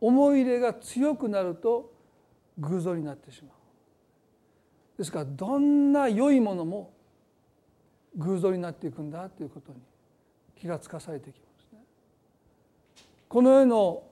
[0.00, 1.92] 思い入れが強くなると
[2.56, 3.52] 偶像になってしまう
[4.96, 6.94] ですからどんな良いものも
[8.16, 9.80] 偶像になっていくんだということに
[10.58, 11.80] 気がつかされてきますね。
[13.28, 14.02] この世の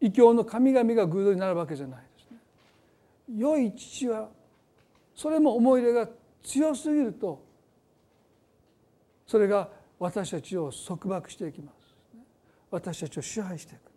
[0.00, 2.38] 異教の神々が偶像になるわけじゃないですね。
[3.38, 4.30] 良い父は
[5.14, 6.08] それも思い入れが
[6.42, 7.40] 強すぎると
[9.28, 9.68] それが
[10.00, 11.81] 私たちを束縛していきます。
[12.72, 13.92] 私たちを支配していく。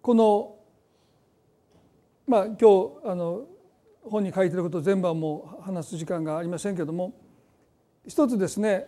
[0.00, 0.56] この
[2.26, 2.56] まあ今日
[3.04, 3.44] あの
[4.02, 7.12] 本に書いてること全部はもう話す時間がありませんけれども
[8.06, 8.86] 一つですね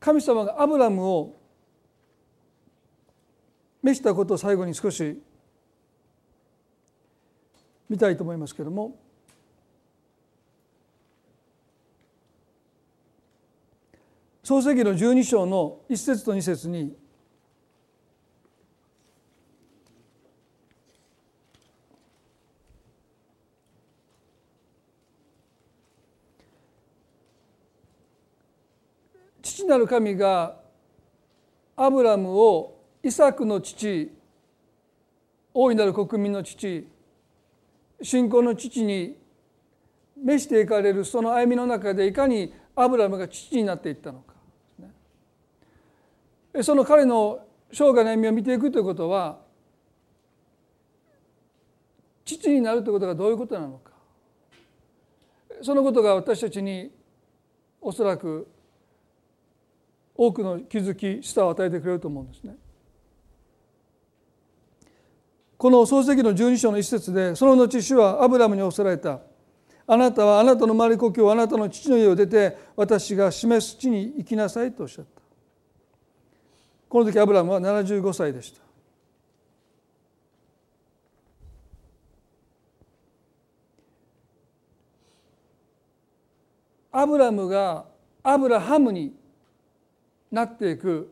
[0.00, 1.36] 神様がアブラムを
[3.80, 5.22] 召したことを最後に少し
[7.88, 8.98] 見たいと思いますけども。
[14.42, 16.96] 創世記の12章の一節と二節に
[29.42, 30.60] 父なる神が
[31.74, 34.12] アブラムをイサクの父
[35.52, 36.86] 大いなる国民の父
[38.02, 39.16] 信仰の父に
[40.16, 44.34] 召していかれるその歩みの中でいかにアブラムが父になっていったのか、
[46.62, 47.40] その彼の
[47.72, 49.38] 生涯の歩みを見ていくということは
[52.24, 53.92] 父になるということがどういうことなのか
[55.62, 56.90] そのことが私たちに
[57.80, 58.48] おそらく
[60.14, 62.56] 多くの気づき舌を与えてくれると思うんですね。
[65.58, 69.20] この創世記の12章の一節でその後主はアブラムに仰せられた。
[69.88, 75.22] あなたはあなたの生まれ故郷あなたの父の家を出て私が示す地に行きなさいとおっしゃった。
[76.88, 78.60] この時アブラムは75歳でした。
[86.92, 87.84] アブラムが
[88.22, 89.14] アブラハムに
[90.32, 91.10] なっていく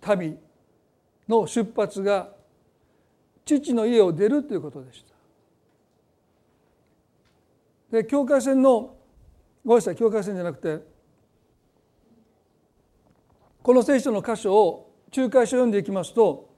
[0.00, 0.36] 旅
[1.28, 2.37] の出発が
[3.56, 5.14] 父の家を出るということでした。
[7.90, 8.94] で境界線の
[9.64, 10.84] ごめんなさい境界線じゃなくて
[13.62, 16.48] この聖書の箇所を仲介書を読んでいきますと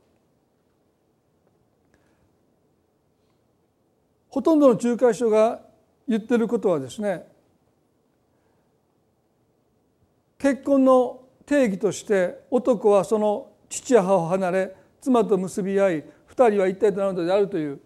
[4.29, 5.61] ほとんどの仲介書が
[6.09, 7.27] 言ってることはですね
[10.39, 16.05] 結婚の定義として男はその父や母を離れ妻と結び合い
[16.41, 17.81] 二人は一体となるのであるという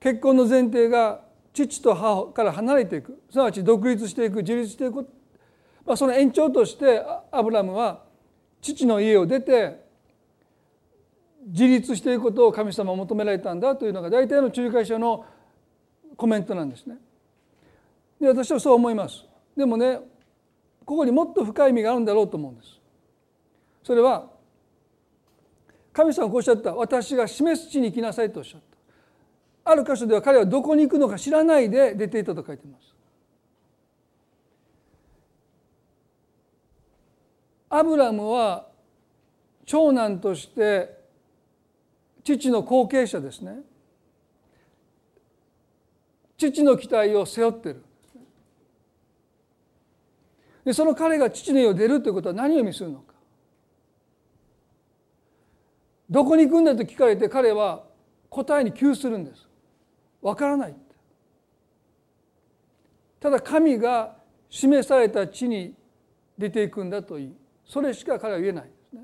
[0.00, 1.20] 結婚の前提が
[1.52, 5.08] 父と母から離れていくすなわち独立していく自立していく、
[5.86, 8.02] まあ、その延長としてアブラムは
[8.60, 9.84] 父の家を出て
[11.46, 15.24] 自立していくことを神様は求められたんだというのが大体の仲介者の
[16.16, 16.96] コメントなんですね。
[18.20, 19.24] で私はそう思います。
[19.56, 20.00] でもね
[20.84, 22.80] ここにもっと深い意味があるんだろうと思うんです。
[23.82, 24.39] それは
[25.92, 26.74] 神様がこうおっしゃった。
[26.74, 28.60] 私が示す地に行きなさいとおっしゃっ
[29.64, 29.72] た。
[29.72, 32.94] ある箇所では彼はどこに行くのか知らないで出ていたと書いてます。
[37.68, 38.66] アブラムは
[39.64, 40.98] 長男として
[42.24, 43.60] 父の後継者ですね。
[46.36, 47.84] 父の期待を背負ってる。
[50.64, 53.09] でその彼が父の家を出るということは何を意味するのか。
[56.10, 57.84] どこに行くんだと聞かれて彼は
[58.28, 59.48] 答えに窮するんです
[60.20, 60.74] わからない
[63.20, 64.16] ただ神が
[64.48, 65.74] 示された地に
[66.36, 67.36] 出ていくんだといい
[67.70, 69.02] それしか彼は言えないですね。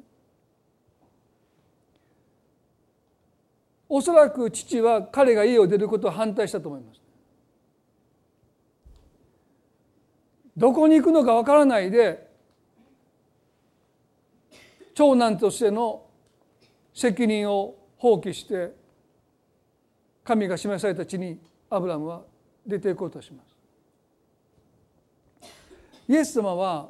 [3.88, 7.00] おそらく父は彼が家を出ることを反対したと思います。
[10.56, 12.26] どこに行くのかわからないで
[14.94, 16.05] 長男としての
[16.96, 18.72] 責任を放棄して
[20.24, 21.38] 神が示された地に
[21.68, 22.22] アブラムは
[22.66, 23.54] 出ていこうとします。
[26.08, 26.88] イエス様は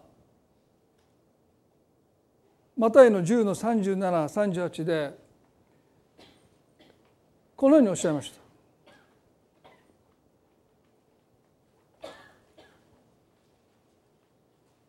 [2.77, 5.19] マタイの10の3738で
[7.57, 8.39] このようにおっしゃいました。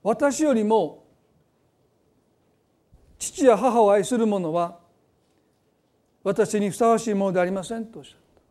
[0.03, 1.03] 私よりも
[3.17, 4.85] 父や母を愛する者は
[6.27, 7.99] 私にふさわしいものでありませんと。
[7.99, 8.41] おっしゃった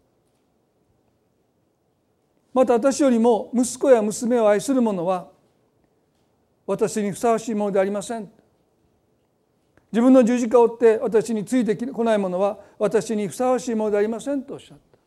[2.55, 5.29] また私よりも息子や娘を愛する者は
[6.67, 8.31] 私にふさわしいものでありません
[9.93, 14.99] 自分の十字架を追って私についてこない者は私にふさわしいものでありませんとおっしゃった。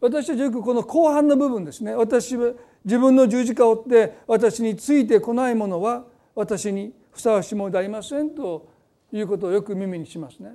[0.00, 1.94] 私たちよくこの後半の部分ですね。
[1.94, 2.52] 私は
[2.86, 8.66] 自分の十字架を追って私についてこないものは私にふさわしいものでありませんと
[9.12, 10.52] いうことをよく耳にしますね。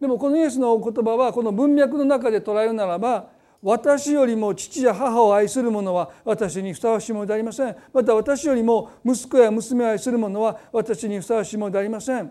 [0.00, 3.30] でもこのイエスのお言葉はこの文脈の中で捉えるならば
[3.60, 7.76] 私よりも父や母を愛する者は私にふさわしいものでありません。
[7.92, 12.30] また私よりも息子や娘を愛する者は私にふさわしいものでありません。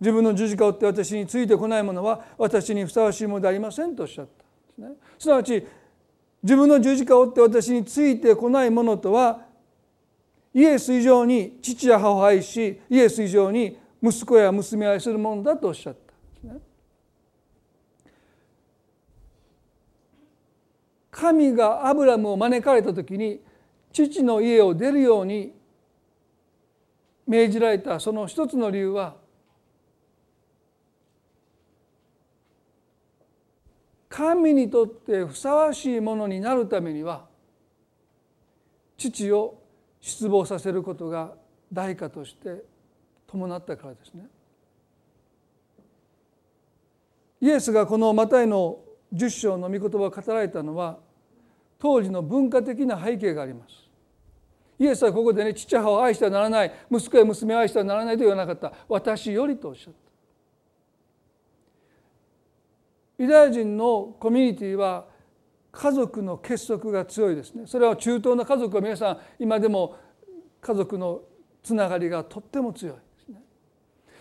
[0.00, 3.96] 自分の十字架を追って私についてこない者は私にふさわしいものでありません。
[3.96, 4.96] とおっしゃったですね。
[5.18, 5.66] すなわち
[6.42, 9.46] 自分の十字架を追って私についてこないものとは
[10.52, 16.60] イエス以上に父や母を愛しイエス以上に息子や娘を愛するものだとおっしゃったですね。
[21.14, 23.40] 神がアブラムを招かれた時に
[23.92, 25.54] 父の家を出るように
[27.24, 29.14] 命じられたその一つの理由は
[34.08, 37.26] 神にとってふさわしいものになるためには
[38.98, 39.62] 父を
[40.00, 41.32] 失望させることが
[41.72, 42.64] 代価として
[43.28, 44.26] 伴ったからですね。
[47.40, 48.83] イエスがこのマタイの
[49.14, 50.98] 10章の御言葉を語られたのは
[51.78, 53.84] 当時の文化的な背景があります。
[54.78, 60.04] イエスはここでね父母を愛してはならない息子や娘を愛してはならないと言わなかった私よりとおっしゃった。
[63.18, 65.06] ユダヤ人のコミュニティは
[65.70, 69.96] 家族の結束が強いですねそれは中東の家族は皆さん今でも
[70.60, 71.22] 家族の
[71.62, 73.40] つながりがとっても強いですね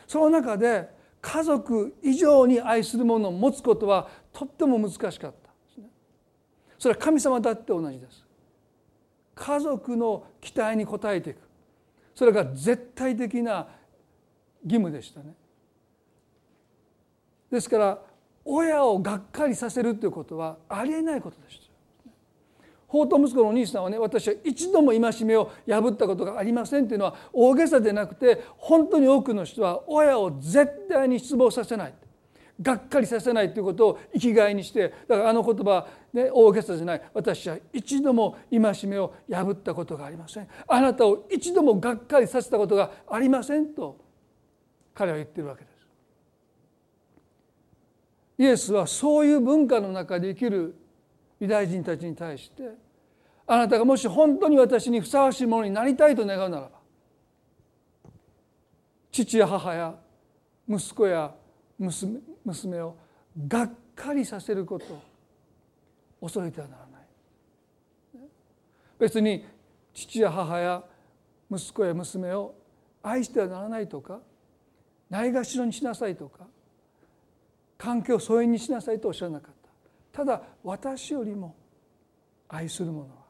[0.08, 0.90] その中で
[1.22, 5.28] 家族以上に愛するものを持つことはとっても難しかった。
[5.28, 5.32] で
[5.74, 5.90] すね
[6.80, 8.26] それは神様だって同じです。
[9.36, 11.38] 家族の期待に応えていく。
[12.16, 13.68] それが絶対的な
[14.64, 15.34] 義務でしたね。
[17.50, 18.00] ですから
[18.46, 21.64] 親をがっかりさせるということはありえないことでした。
[22.88, 31.94] 法と息子のお兄さんはね私は一度も戒めを破ったことがありませんというのは大げさでなくて本当に多くの人は親を絶対に失望させない。
[32.62, 43.98] がっかりさせないということを生きがいにしてだからあの言葉ね大げさじゃない私は一度も戒めを破ったことがありませんあなたを一度もがっかりさせたことがありませんと
[44.94, 45.74] 彼は言ってるわけです。
[48.38, 50.76] イエスはそういう文化の中で生きる
[51.40, 52.64] ユダヤ人たちに対して
[53.46, 56.70] あなたがもし本当に私にふさわしいものになりたいと願うならば
[59.12, 59.96] 父や母や
[60.68, 61.34] 息子や
[61.78, 62.96] 娘娘を
[63.48, 65.02] がっかりさせることを
[66.22, 67.04] 恐れてはならない。
[69.00, 69.46] 別に
[69.94, 70.84] 父や母や
[71.52, 72.56] 息子や娘を
[73.02, 74.20] 愛してはならないとか
[75.10, 76.48] ないがしろにしなさいとか
[77.78, 79.56] 関係を疎遠にしなさいとおっしゃらなかっ
[80.12, 80.24] た。
[80.24, 81.56] ただ私よりも
[82.48, 83.24] 愛する者は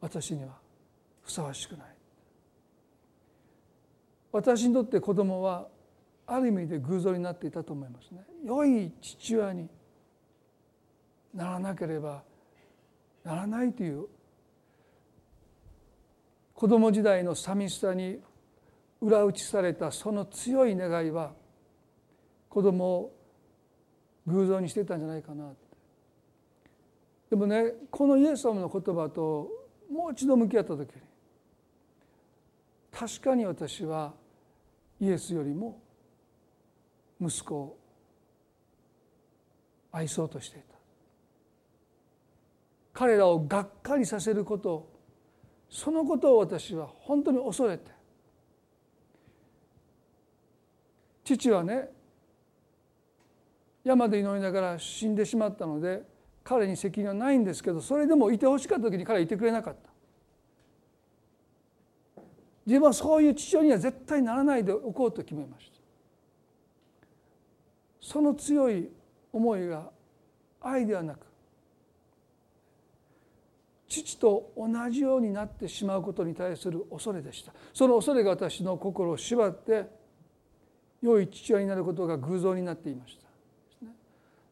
[0.00, 0.58] 私には
[1.22, 1.86] ふさわしくない。
[4.32, 5.68] 私にとって子供は
[6.32, 9.68] ある意味で偶像になっていたと思いますね良い父親に
[11.34, 12.22] ならなければ
[13.22, 14.06] ならないという
[16.54, 18.18] 子供時代の寂しさに
[19.02, 21.32] 裏打ちされたその強い願いは
[22.48, 23.16] 子供を
[24.26, 25.52] 偶像にしてたんじゃないかな
[27.28, 29.50] でもねこのイエス様の言葉と
[29.90, 31.02] もう一度向き合った時に
[32.90, 34.14] 確かに私は
[34.98, 35.78] イエスよりも
[37.22, 37.78] 息子を
[39.92, 40.76] 愛そうとしていた。
[42.92, 44.90] 彼らをがっかりさせること
[45.70, 47.90] そのことを私は本当に恐れて。
[51.24, 51.88] 父はね
[53.84, 56.02] 山で祈りながら死んでしまったので
[56.44, 59.90] 彼に責任はないんですけどそれでもいてほしかった時に彼はいてくれなかった。
[62.66, 65.71] 自分はそういう父親には絶対ならないでおこうと決めました。
[68.02, 68.90] その強い
[69.32, 69.88] 思いが
[70.60, 71.26] 愛ではなく
[73.88, 77.52] 父と同じようになってしまうことに対する恐れでした。
[77.74, 79.86] その恐れが私の心を縛って
[81.02, 83.86] 良い父親になることが偶像になっていました。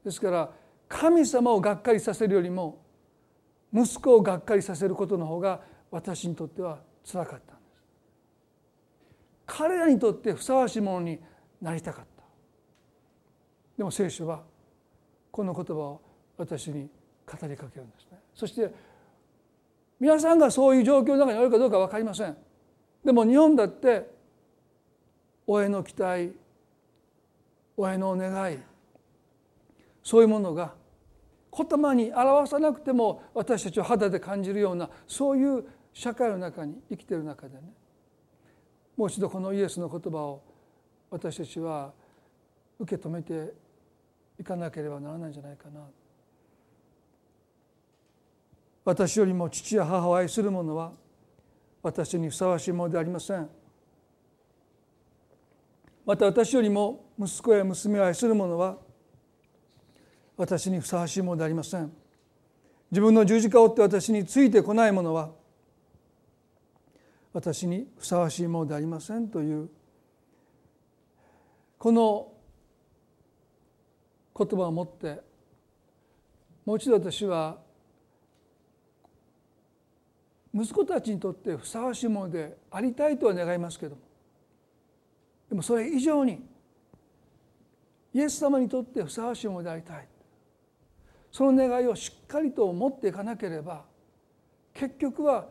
[0.04, 0.50] ですから
[0.88, 2.82] 神様をがっかりさせるよりも
[3.72, 7.82] 息子をがっかりさせることの方が私にとってはつらかったんです。
[9.46, 11.18] 彼らにとってふさわしいものに
[11.62, 12.19] なりたかった。
[13.80, 14.42] でも聖書は
[15.32, 16.02] この言葉を
[16.36, 16.90] 私に
[17.24, 18.18] 語りかけるんですね。
[18.34, 18.70] そして
[19.98, 22.36] 皆さんがそういう状況の中にあるかどうか分かりません。
[23.02, 24.10] でも日本だって
[25.46, 26.36] 親の期待
[27.78, 28.58] 親の願い
[30.02, 30.74] そういうものが
[31.50, 35.64] 言葉に表さなくても私たちを肌で感じるようなそういう
[35.94, 37.62] 社会の中に生きている中でね
[38.98, 40.42] もう一度このイエスの言葉を
[41.10, 41.94] 私たちは
[42.78, 43.54] 受け止めて
[44.40, 45.82] いかなければならないんじゃないかな。
[48.86, 50.92] 私よりも父や母を愛する者は
[51.82, 53.46] 私にふさわしいものでありません。
[56.06, 58.78] また私よりも息子や娘を愛する者は
[60.38, 61.92] 私にふさわしいものでありません。
[62.90, 65.30] 自分の十字架を追って私についてこない者は
[67.34, 69.68] 私にふさわしいものでありませんという
[71.78, 72.29] この
[74.44, 75.20] 言葉を持って
[76.64, 77.58] もう一度私は
[80.54, 84.02] 息子たちにとってふさわしいものでありたいとは願いますけども。
[85.48, 86.44] でもそれ以上に
[88.14, 90.08] イエス様にとってふさわしいものでありたい。
[91.30, 93.84] その願いをしっかりと持っていかなければ
[94.74, 95.48] 結局は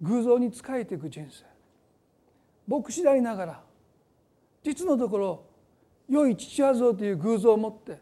[0.00, 1.44] 偶像に仕えていく人生。
[2.66, 3.62] 牧師でありながら
[4.62, 5.44] 実のところ
[6.08, 7.98] 良い父親像という偶像を持って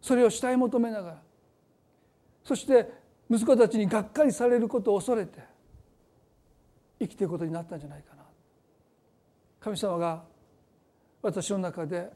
[0.00, 1.22] それを慕い求めながら。
[2.44, 2.90] そして
[3.28, 5.40] 息子たちにがっかりされることを恐れて
[7.00, 8.22] 生きていくことになったんじゃないかな。
[9.60, 10.22] 神様が
[11.22, 12.08] 私の中で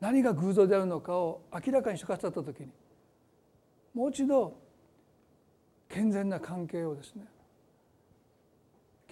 [0.00, 2.68] 何が偶像であるのかを明らかにしてくださった時に
[3.94, 4.56] もう一度
[5.88, 7.24] 健全な関係をですね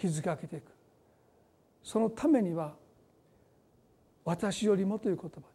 [0.01, 0.73] 築き上げていく。
[1.83, 2.75] そのためには
[4.25, 5.54] 私よりもという言葉。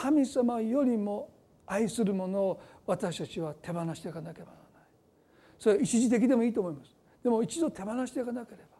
[0.00, 1.28] 神様よりも
[1.66, 4.82] 愛するものを私たちは手放していかなければならない。
[5.58, 6.96] それは一時的でもいいと思います。
[7.22, 8.78] でも一度手放していかなければ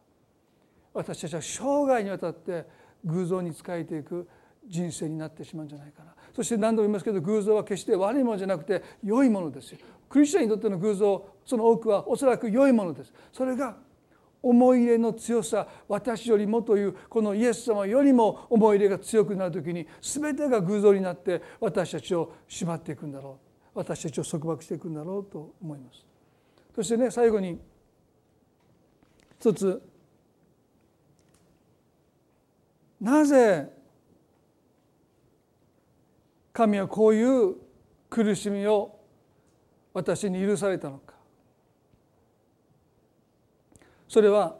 [0.94, 2.64] 私たちは生涯にわたって
[3.04, 4.26] 偶像に仕えていく
[4.66, 6.14] 人生になってしまうんじゃないかな。
[6.34, 9.78] そして何度も言いますけど偶像は決して悪いものじゃなくて良いものですよ。
[10.08, 13.12] クリスチャンにとっての偶像その多くはおそらく良いものです。
[13.30, 13.76] それが
[14.42, 23.38] 思い入れの強さ私よりもというこのイエス様よりも思い入れが強くなる時に全てが偶像になって私たちを縛っていくんだろ
[23.74, 26.04] う私たちを束縛していくんだろうと思います。
[26.74, 27.60] そしてね最後に
[29.38, 29.82] 一つ
[33.00, 33.70] なぜ
[36.52, 37.56] 神はこういう
[38.10, 38.98] 苦しみを
[39.94, 41.09] 私に許されたのか
[44.10, 44.56] それは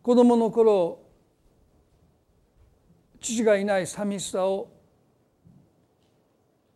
[0.00, 1.02] 子供の頃
[3.20, 4.70] 父がいない寂しさを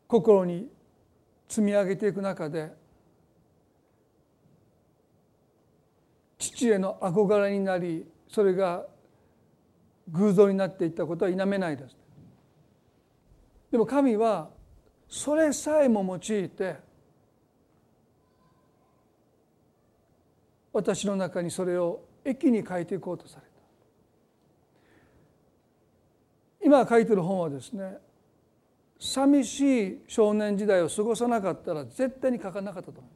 [0.09, 0.67] 心に
[1.49, 2.73] 積み上げていく中で
[6.37, 8.87] 父への憧れになりそれが
[10.09, 11.97] 偶像になっていったことは否めないです。
[13.71, 14.51] でも神は
[15.09, 16.88] それさえも用いて
[20.79, 23.49] 私の中にそれを駅に書いていこうとされた。
[26.65, 27.99] 今書いてる本はですね
[29.01, 33.13] 寂しい少年時代を過ごさなかったら絶対に書かなかったと思い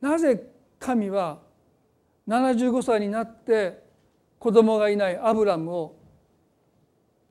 [0.00, 0.22] ます。
[0.22, 1.40] なぜ神は
[2.28, 3.82] 75歳になって
[4.38, 5.96] 子供がいないアブラムを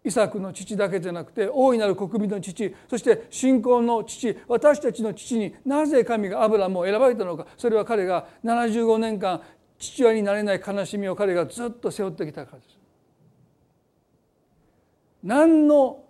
[0.06, 9.42] イサクの父だけじゃなくて大いなる国民の父そして信仰の父私たちの父になぜ神がアブラムを選ばれたのかそれは彼が75年間
[9.80, 12.78] 父親になれない悲しみを彼がずっと背負ってきたからです。
[15.24, 16.04] 何の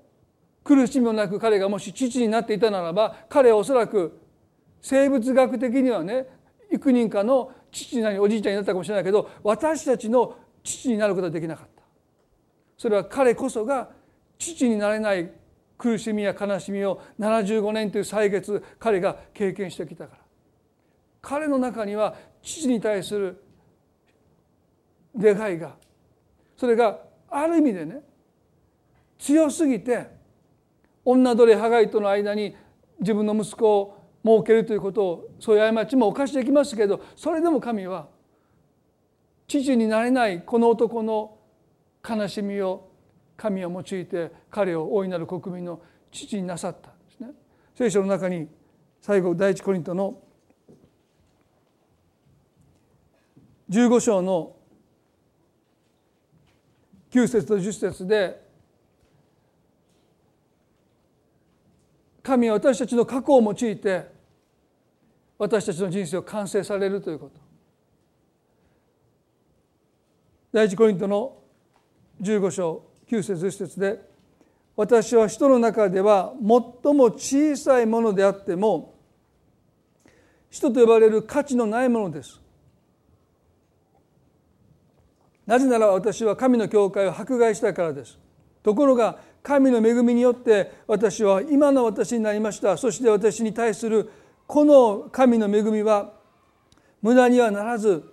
[0.63, 4.19] 苦しみもなく彼がもし父になっていたならば彼はおそらく
[4.81, 6.27] 生物学的にはね
[6.69, 11.74] 幾人かの父なりおじいちゃんになったかもしれないけど私たちの父になることはできなかった
[12.77, 13.89] それは彼こそが
[14.37, 15.31] 父になれない
[15.77, 20.25] 苦しみや悲しみを75年という歳月彼が経験してきたから。
[21.25, 23.43] 彼の中には父に対する
[25.17, 25.75] 願いが
[26.55, 26.99] それが
[27.29, 28.01] ある意味でね
[29.17, 30.07] 強すぎて
[31.03, 32.55] 女奴隷ハガイとの間に
[32.99, 38.07] 自分の息子を設けるということをそういう過ちも犯していきますけどそれでも神は
[39.47, 41.34] 父になれないこの男の
[42.07, 42.89] 悲しみを
[43.37, 45.81] 神を用いて彼を大いなる国民の
[46.11, 47.31] 父になさったんですね。
[47.73, 48.47] 聖書の中に
[49.01, 50.21] 最後第一コリントの
[53.69, 54.55] 15章の
[57.11, 58.45] 9節と10節で
[62.21, 64.07] 神は私たちの過去を用いて
[65.37, 67.39] 私たちの人生を完成されるということ
[70.51, 71.37] 第一コリントの
[72.21, 73.99] 15章9節1節で
[74.75, 78.95] 私は人の中では最も小さいものであっても
[80.49, 82.39] 人と呼ばれる価値のないものです。
[85.45, 88.17] なぜなら私は神の教会を迫害したからです。
[88.63, 92.77] ところが神の恵みによって私は今の私になりました。
[92.77, 94.09] そして私に対する
[94.47, 96.13] この神の恵みは
[97.01, 98.03] 無駄にはならず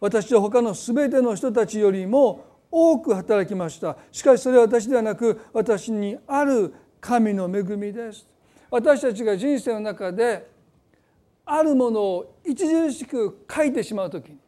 [0.00, 3.96] 私は他の全ての人たちよりも多く働きました。
[4.10, 8.26] しかしそれは私ではなく私にある神の恵みです。
[8.68, 10.50] 私たちが人生の中で
[11.44, 14.38] あるものを著しく書いてしまう時に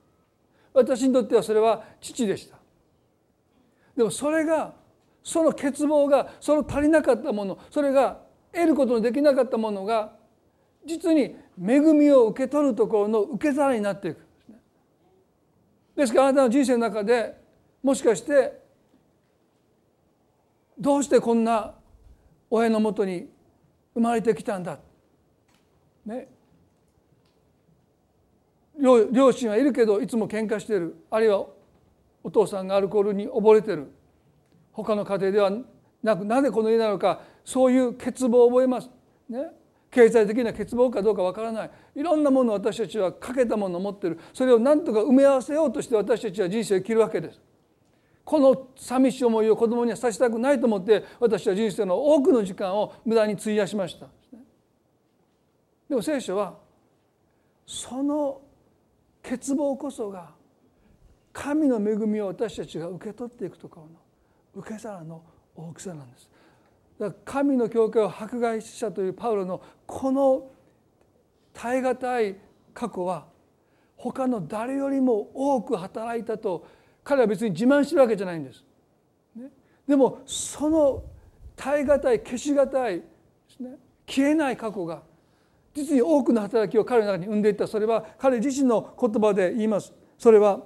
[0.72, 2.57] 私にとってはそれは父でした。
[3.97, 4.74] でもそれが
[5.22, 8.18] その欠乏がその足りなかったものそれが
[8.53, 10.16] 得ることのできなかったものが
[10.85, 14.27] 実に恵みを受け取るところの受け皿になっていく
[15.95, 17.45] ですからあなたの人生の中で
[17.87, 18.53] もしかして
[20.76, 21.72] どうしてこんな
[22.51, 23.28] 親のもとに
[23.95, 24.80] 生まれてきたんだ、
[26.05, 26.26] ね、
[28.76, 30.97] 両親はいるけどいつも喧嘩してる。
[31.12, 31.47] あるいは
[32.24, 33.87] お父さんがアルコールに溺れてる。
[34.72, 35.53] 他の家庭では
[36.03, 38.91] なくなぜこの家なのかそういう欠乏を覚えます。
[39.28, 39.53] ね、
[39.93, 41.70] 経済的な欠乏かどうかわからない。
[41.95, 44.18] いろんなものを私たちはかけたものを持ってる。
[44.34, 47.41] それを何とか埋め合わせようとして私たちは人生を生きるわけです。
[48.27, 54.09] この寂しい思いを子供にはさせたくないと思って私は人生の多くの時間を無駄に費やしました。
[55.89, 56.59] でも聖書は
[57.64, 58.41] その
[59.22, 60.33] 欠乏こそが
[61.33, 63.93] 神の恵みを私たちが受け取っていくところの
[64.57, 65.22] 受け皿の
[65.55, 66.29] 大きさなんです。
[66.99, 70.51] だから神の教会を迫害したというパウロのこの
[71.53, 72.37] 耐え難い
[72.74, 73.27] 過去は
[73.97, 76.66] 他の誰よりも多く働いたと
[77.07, 78.65] 彼は別に自慢してるわけじゃないんです。
[79.37, 79.49] ね、
[79.87, 81.05] でもその
[81.55, 83.05] 耐え難い消し難いで
[83.49, 83.77] すね。
[84.09, 85.03] 消えない過去が
[85.73, 87.69] 実に多くの働きを彼の中に生んでいった。
[87.69, 89.95] それは彼自身の言葉で言います。
[90.19, 90.65] それは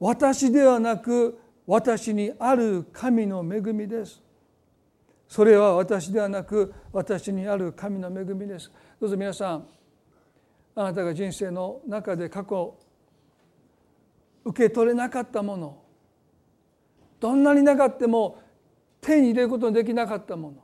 [0.00, 4.22] 私ではなく私にある神の恵みです。
[5.28, 8.72] それは私ではなく私にある神の恵みです。
[8.98, 9.66] どうぞ皆さん
[10.74, 12.78] あなたが人生の中で過去
[14.44, 15.78] 受け取れなかったもの
[17.20, 18.42] どんなになかっても
[19.00, 20.56] 手に入れることのできなかったもの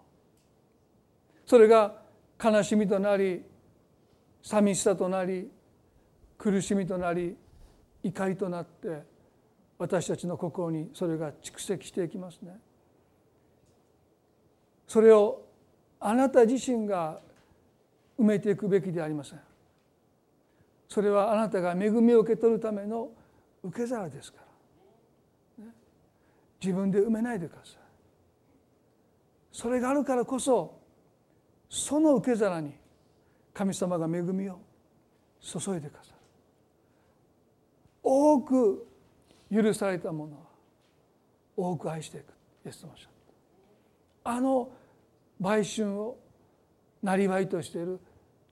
[1.46, 1.94] それが
[2.42, 3.42] 悲しみとなり
[4.42, 5.50] 寂しさとなり
[6.36, 7.36] 苦しみとなり
[8.02, 9.02] 怒りとなって
[9.78, 12.58] 私たちの心にそれが蓄積していきますね。
[14.86, 15.44] それを
[16.00, 17.20] あなた自身が
[18.18, 19.40] 埋めていくべきでありません。
[20.88, 23.10] それはあなたが恵みを受け取るための
[23.62, 24.38] 受け皿ですか
[25.58, 25.72] ら、ね、
[26.60, 27.76] 自分で埋めないでください。
[29.52, 30.78] それがあるからこそ
[31.68, 32.72] その受け皿に
[33.52, 34.60] 神様が恵みを
[35.40, 36.16] 注いでくださる
[38.02, 38.86] 多く
[39.52, 40.42] 許されたものは
[41.56, 42.32] 多く愛していく。
[42.64, 43.10] イエス様おっした。
[44.30, 44.70] あの
[45.40, 46.18] 売春を
[47.02, 48.00] なりわいとしている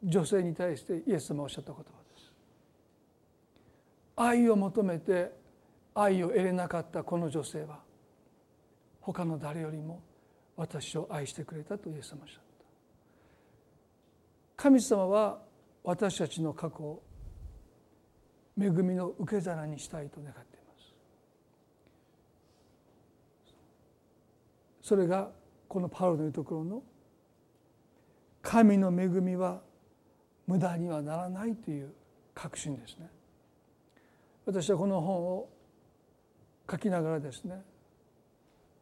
[0.02, 1.95] 女性に対してイエス様おっしゃった言葉
[4.16, 5.30] 愛を求めて
[5.94, 7.80] 愛を得れなかったこの女性は
[9.00, 10.02] 他の誰よりも
[10.56, 12.40] 私を愛してくれたとイエス様おっしゃっ
[14.56, 15.38] た神様は
[15.84, 17.02] 私たちの過去を
[18.58, 20.72] 恵みの受け皿にしたいと願っていま
[24.82, 25.28] すそれが
[25.68, 26.82] このパウロの言うところの
[28.42, 29.60] 神の恵みは
[30.46, 31.92] 無駄にはならないという
[32.34, 33.10] 確信ですね。
[34.46, 35.48] 私はこの本を
[36.70, 37.60] 書きながらですね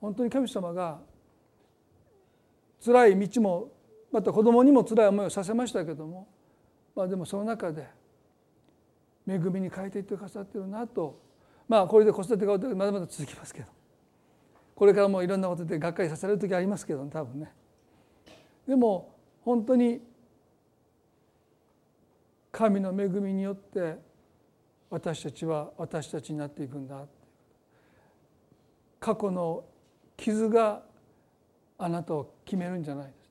[0.00, 1.00] 本当に神様が
[2.84, 3.72] 辛い道も
[4.12, 6.28] また子供にも辛い思いをさせましたけども
[6.94, 7.88] まあでもその中で
[9.26, 11.20] 恵みに変えていってくださってるなと
[11.66, 13.66] まあこれで子育てがまだまだ続きますけど
[14.74, 17.52] これからもいろんなことでがっかりさせられる時ありますけど、多分ね。
[18.66, 20.00] でも本当に
[22.50, 23.98] 神の恵みによって
[24.95, 27.05] 私たちは私たちになっていくんだ。
[29.01, 29.64] 過去の
[30.16, 30.82] 傷が
[31.76, 33.28] あなたを決めるんじゃないです。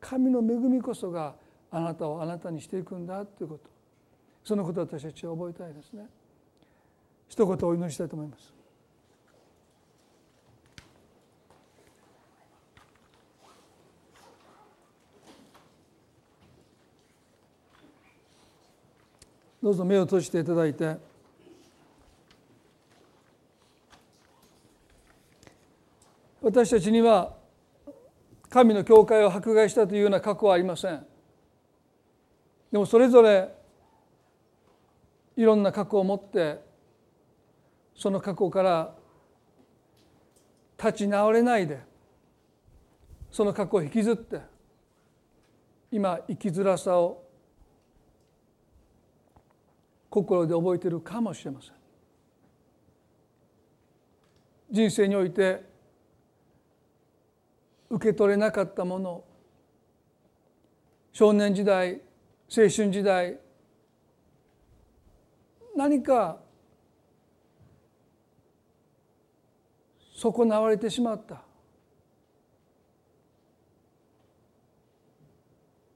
[0.00, 1.34] 神の恵みこそが
[1.72, 3.68] あなたをあなたにしていくんだということ。
[4.44, 6.06] そのことを私たちは覚えたいですね。
[7.26, 8.53] 一言お祈りしたいと思います。
[19.64, 20.98] どうぞ目を閉じていただいて。
[26.42, 27.32] 私たちには
[28.50, 31.06] 神の教会を迫害したというような過去はありません。
[32.70, 33.54] でもそれぞれ
[35.34, 36.60] いろんな過去を持って
[37.96, 38.94] その過去から
[40.76, 41.80] 立ち直れないで
[43.30, 44.42] その過去を引きずって
[45.90, 47.23] 今生きづらさを
[50.14, 51.72] 心で覚えているかもしれません。
[54.70, 55.64] 人生において
[57.90, 59.24] 受け取れなかったもの
[61.12, 62.00] 少年時代
[62.48, 63.40] 青春時代
[65.74, 66.38] 何か
[70.14, 71.42] 損なわれてしまった。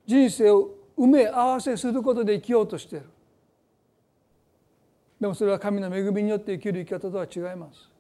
[0.06, 3.17] 人生を埋め合わせすることで生きようとしている。
[5.20, 7.90] でもそれは神の恵みによって生きる生き方とは違います。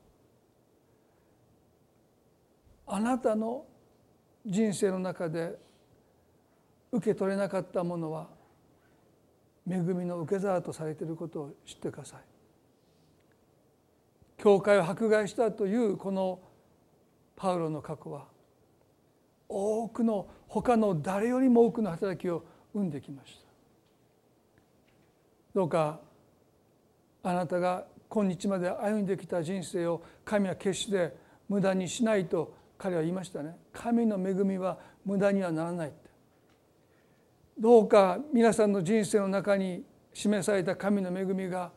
[2.86, 3.66] あなたの
[4.46, 5.58] 人生の中で
[6.90, 8.28] 受け取れなかったものは
[9.68, 12.20] 恵みの受け皿とされていることを知ってください。
[14.38, 16.40] 教会を迫害したというこの
[17.34, 18.26] パウロの過去は
[19.48, 23.48] 多くの他の誰よりも多くの働きを生んできました。
[25.54, 26.00] どうか
[27.22, 31.14] あなたが今日まで歩んできた人生を神は決して
[31.48, 33.56] 無駄にしないと彼は言いましたね。
[33.72, 35.92] 神の恵みは無駄にはならない
[37.58, 41.72] どうか皆さんの人生の中に示された神の恵みが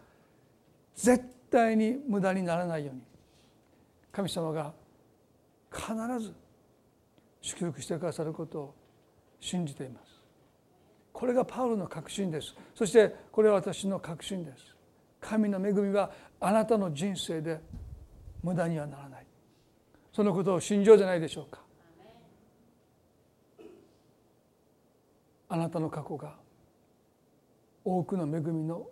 [0.95, 3.01] 絶対に無駄にならないように。
[4.11, 4.73] 神様が
[5.71, 6.33] 必ず
[7.41, 8.75] 祝福してくださることを
[9.39, 10.21] 信じています。
[11.13, 12.53] これがパウロの確信です。
[12.75, 14.70] そしてこれは私の確信です。
[15.21, 17.61] 神の恵みはあなたの人生で
[18.43, 19.25] 無駄にはならない。
[20.11, 21.61] そのことを信じようじゃないでしょうか。
[25.47, 26.35] あなたの過去が
[27.83, 28.87] 多くの恵みの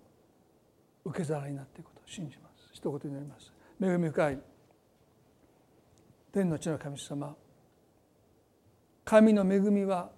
[1.06, 2.70] 受け皿になっていくことを信じます。
[2.74, 3.52] 一言になります。
[3.82, 4.40] 恵み深い。
[6.32, 7.36] 天の地の神様。
[9.04, 10.12] 神の恵みは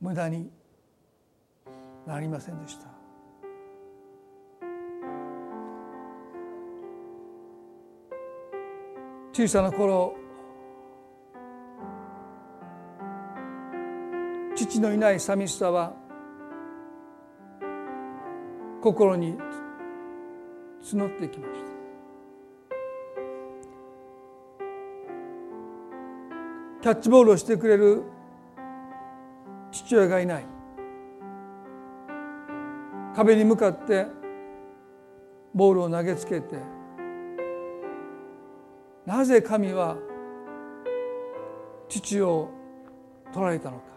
[0.00, 0.50] 無駄に
[2.06, 2.99] なりませんでした。
[9.32, 10.16] 小さな頃
[14.56, 15.94] 父のいない寂しさは
[18.82, 19.38] 心に
[20.82, 21.70] 募ってきました。
[26.82, 28.02] キャッチボールをしてくれる
[29.70, 30.46] 父親がいない。
[33.14, 34.06] 壁に向かって
[35.54, 36.79] ボールを投げつけて
[39.06, 39.96] なぜ神は
[41.88, 42.50] 父を
[43.32, 43.90] 取られたのか。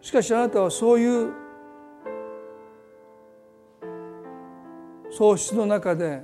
[0.00, 1.32] しかしあなたはそういう
[5.10, 6.22] 喪失の中で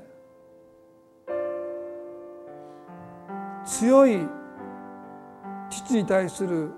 [3.67, 4.27] 強い
[5.69, 6.71] 父に対する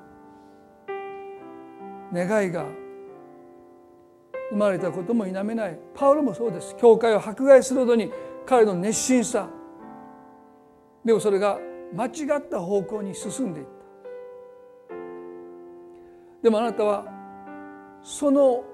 [2.17, 2.65] 願いが
[4.51, 5.79] 生まれたことも否めない。
[5.95, 6.75] パウロもそうです。
[6.77, 8.11] 教会を迫害するほどに
[8.47, 9.49] 彼の熱心さ。
[11.05, 11.59] でもそれが
[11.95, 12.09] 間違
[12.39, 13.77] った方向に進んでいった。
[16.43, 17.05] でもあなたは
[18.03, 18.65] その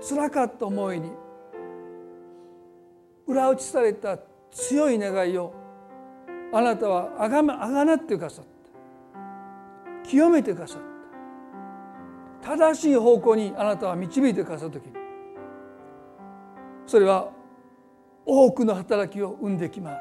[0.00, 1.10] つらかった思いに
[3.26, 4.18] 裏打ちされた
[4.50, 5.52] 強い願いを
[6.52, 8.50] あなたはあがめあがなってくださった。
[10.08, 10.85] 清めてくださった。
[12.46, 14.84] 正しい方向にあなたは導いてくださった時
[16.86, 17.30] それは
[18.24, 19.96] 多くの働きを生んできます。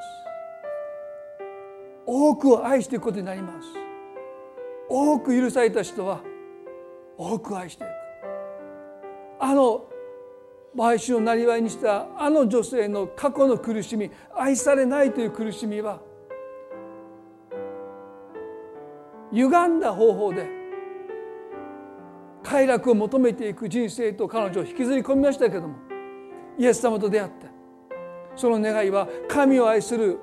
[2.08, 3.68] 多くを愛していくことになります。
[4.88, 6.22] 多く許された人は
[7.18, 7.90] 多く愛していく。
[9.40, 9.86] あの
[10.78, 16.02] 買収をなりわいにしたあの女性の過去の苦しみ愛されないという苦しみは
[19.32, 20.55] 歪んだ方法で
[22.46, 25.76] 快楽を求めていく人生と彼女を引きずり込みましたけども
[26.60, 27.48] イエス様と出会って
[28.36, 30.20] その願いは神を愛する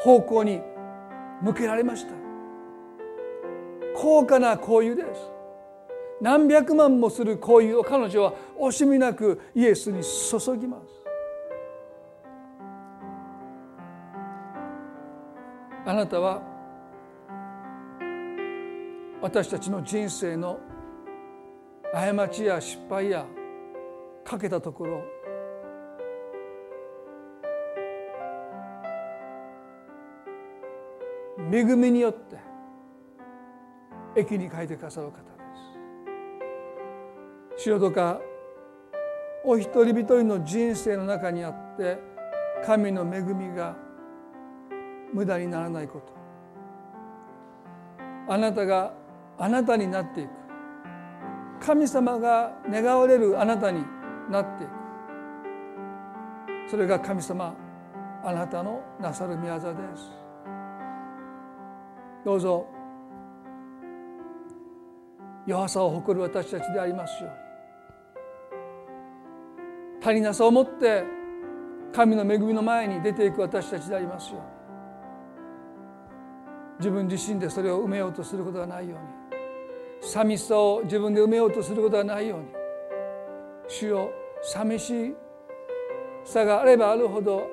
[0.00, 0.60] 方向に
[1.42, 2.12] 向けられました。
[3.94, 5.30] 高価な交友です。
[6.20, 11.02] 何百万もする交友を彼女は惜しみなくイエスに注ぎます。
[15.84, 16.42] あなたは
[19.20, 20.58] 私たちの人生の
[21.92, 23.26] 過ちや失敗や
[24.24, 25.04] かけたところ。
[31.50, 32.38] 恵みによって
[34.16, 35.18] 駅に書いてくださる方で
[37.56, 37.64] す。
[37.64, 38.20] 主よどか
[39.44, 41.98] お一人一人の人生の中にあって
[42.64, 43.76] 神の恵みが
[45.12, 46.14] 無駄にならないこと。
[48.32, 48.94] あなたが
[49.36, 50.41] あなたになっていく。
[51.64, 53.84] 神様が願われるあなたに
[54.28, 54.70] なっていく
[56.68, 57.54] それが神様
[58.24, 59.62] あなたのなさる御業で
[59.96, 60.10] す。
[62.24, 62.66] どうぞ
[65.46, 67.32] 弱さを誇る私たちでありますよう
[70.00, 70.06] に。
[70.06, 71.04] 足りなさを持って
[71.92, 74.46] 神の恵みの前に出ていく私たちでありますように。
[76.78, 79.21] 自分自身でそれを埋めようとすることがないように。
[80.02, 82.46] 寂しさを自分で埋めようとすることがないように。
[83.68, 84.10] 主よ
[84.42, 85.14] 寂し
[86.24, 87.48] さがあればあるほど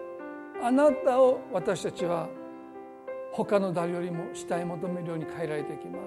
[0.62, 2.28] あなたを私たちは
[3.32, 6.00] 他の誰よりも慕い求めるように変えられていきま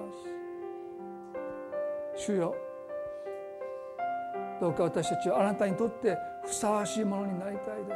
[2.15, 2.25] す。
[2.27, 2.55] 主よ
[4.59, 6.15] どうか私たちはあなたにとって
[6.45, 7.93] ふさわしいものになりたいで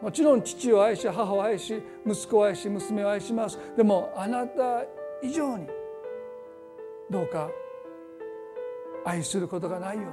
[0.00, 0.02] す。
[0.02, 3.58] もちろん父を愛し母を愛し息子を愛し娘を愛します。
[3.76, 4.82] でもあなた
[5.22, 5.77] 以上に
[7.10, 7.50] どうか
[9.04, 10.10] 愛することがないように。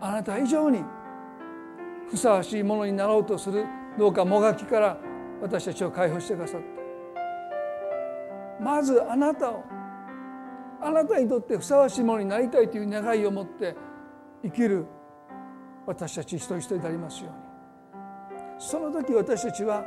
[0.00, 0.82] あなた以上に
[2.10, 3.64] ふさわしいものになろうとする
[3.96, 4.98] どうかもがきから
[5.40, 6.66] 私たちを解放してくださって
[8.60, 9.64] まずあなたを
[10.80, 13.76] あなたにとってふさわしいものになりたいという願いを持って
[14.42, 14.86] 生きる
[15.86, 17.52] 私たち一人一人でありますように。
[18.58, 19.84] その時私たちは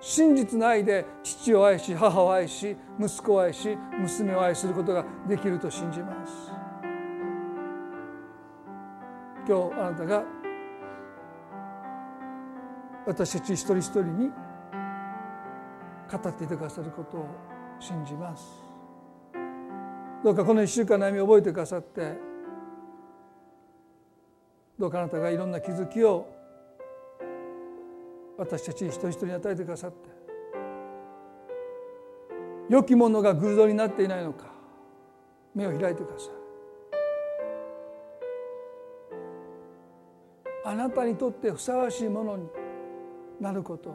[0.00, 6.50] 真実の愛で父を愛し母を愛し息子を愛し娘を愛することができると信じます。
[9.46, 10.24] 今日あなたが
[13.06, 14.30] 私たち一人一人に
[16.10, 17.26] 語っていてくださることを
[17.78, 18.70] 信じます。
[20.24, 22.18] どうかこの1週間の歩みを覚えてくださって
[24.78, 26.26] どうかあなたがいろんな気づきを
[28.40, 30.08] 私たち一人一人に与えてくださって。
[32.70, 34.46] 良きものが偶像になっていないのか。
[35.54, 36.40] 目を開いてください。
[40.64, 42.48] あなたにとってふさわしいものに
[43.40, 43.94] なること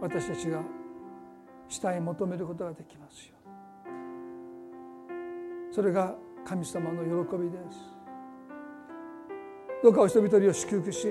[0.00, 0.62] 私たちが
[1.68, 3.36] 下へ求めることができますよ
[5.70, 7.78] それが神様の喜びです。
[9.82, 11.08] どうかお人一人を祝福し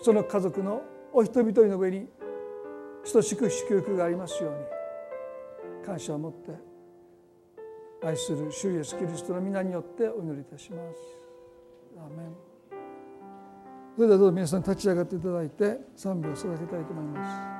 [0.00, 0.82] その家族の
[1.12, 2.08] お一人一人の上に
[3.10, 6.52] 等しく祝福がありますように感謝を持って
[8.04, 11.18] 愛する主イエスキリストの皆によってお祈りいたします。
[11.96, 12.48] アメン
[13.96, 17.57] それではどうぞ皆さん立ち上がっていただいて賛美を育てたいと思います。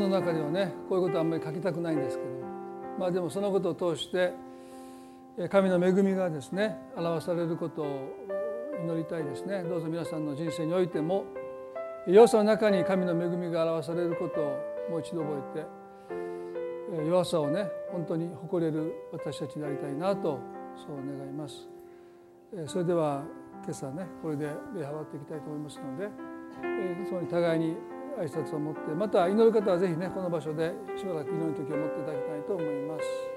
[0.00, 2.30] の中ではねこういうことはあんまり書きたくないんですけど。
[2.98, 4.34] まあでもそのことを通して
[5.48, 7.86] 神の恵みがですね表されることを
[8.84, 9.62] 祈りたいですね。
[9.62, 11.24] どうぞ皆さんの人生においても
[12.06, 14.44] 弱さの中に神の恵みが表されることを
[14.90, 20.38] もう一度覚えて弱さをね本当に誇れる私たちでありたいなと
[20.76, 21.68] そう願います。
[22.66, 23.22] それでは
[23.62, 26.10] 今朝ねこれで礼拝っていきたいと思いますので
[27.08, 27.76] その互いに
[28.18, 33.29] 挨拶を持ってまた祈る方はぜひねこの場所でしばらく祈る時を持っていただきたいと思います。